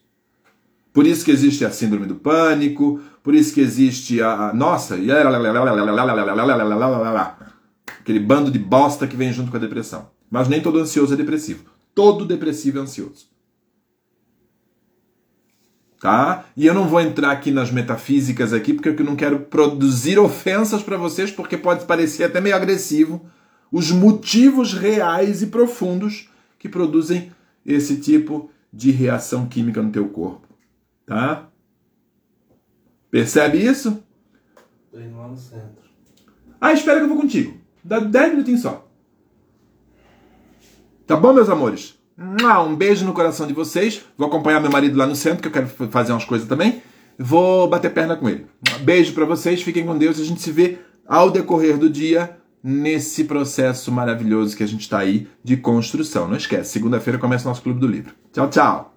[0.93, 4.53] Por isso que existe a síndrome do pânico, por isso que existe a.
[4.53, 4.95] Nossa,
[7.99, 10.09] aquele bando de bosta que vem junto com a depressão.
[10.29, 11.65] Mas nem todo ansioso é depressivo.
[11.95, 13.27] Todo depressivo é ansioso.
[15.99, 16.45] Tá?
[16.55, 20.83] E eu não vou entrar aqui nas metafísicas aqui porque eu não quero produzir ofensas
[20.83, 23.25] para vocês, porque pode parecer até meio agressivo
[23.71, 27.31] os motivos reais e profundos que produzem
[27.65, 30.47] esse tipo de reação química no teu corpo,
[31.05, 31.49] tá?
[33.09, 34.03] Percebe isso?
[34.91, 35.87] Tô indo lá no centro.
[36.59, 37.57] Ah, espera que eu vou contigo.
[37.83, 38.87] Dá 10 minutinhos só.
[41.05, 41.97] Tá bom, meus amores?
[42.17, 44.03] Um beijo no coração de vocês.
[44.17, 46.81] Vou acompanhar meu marido lá no centro, que eu quero fazer umas coisas também.
[47.17, 48.47] Vou bater perna com ele.
[48.81, 50.19] Beijo para vocês, fiquem com Deus.
[50.19, 52.37] A gente se vê ao decorrer do dia
[52.67, 56.27] nesse processo maravilhoso que a gente está aí de construção.
[56.27, 58.13] Não esquece, segunda-feira começa o nosso Clube do Livro.
[58.33, 58.96] Tchau, tchau!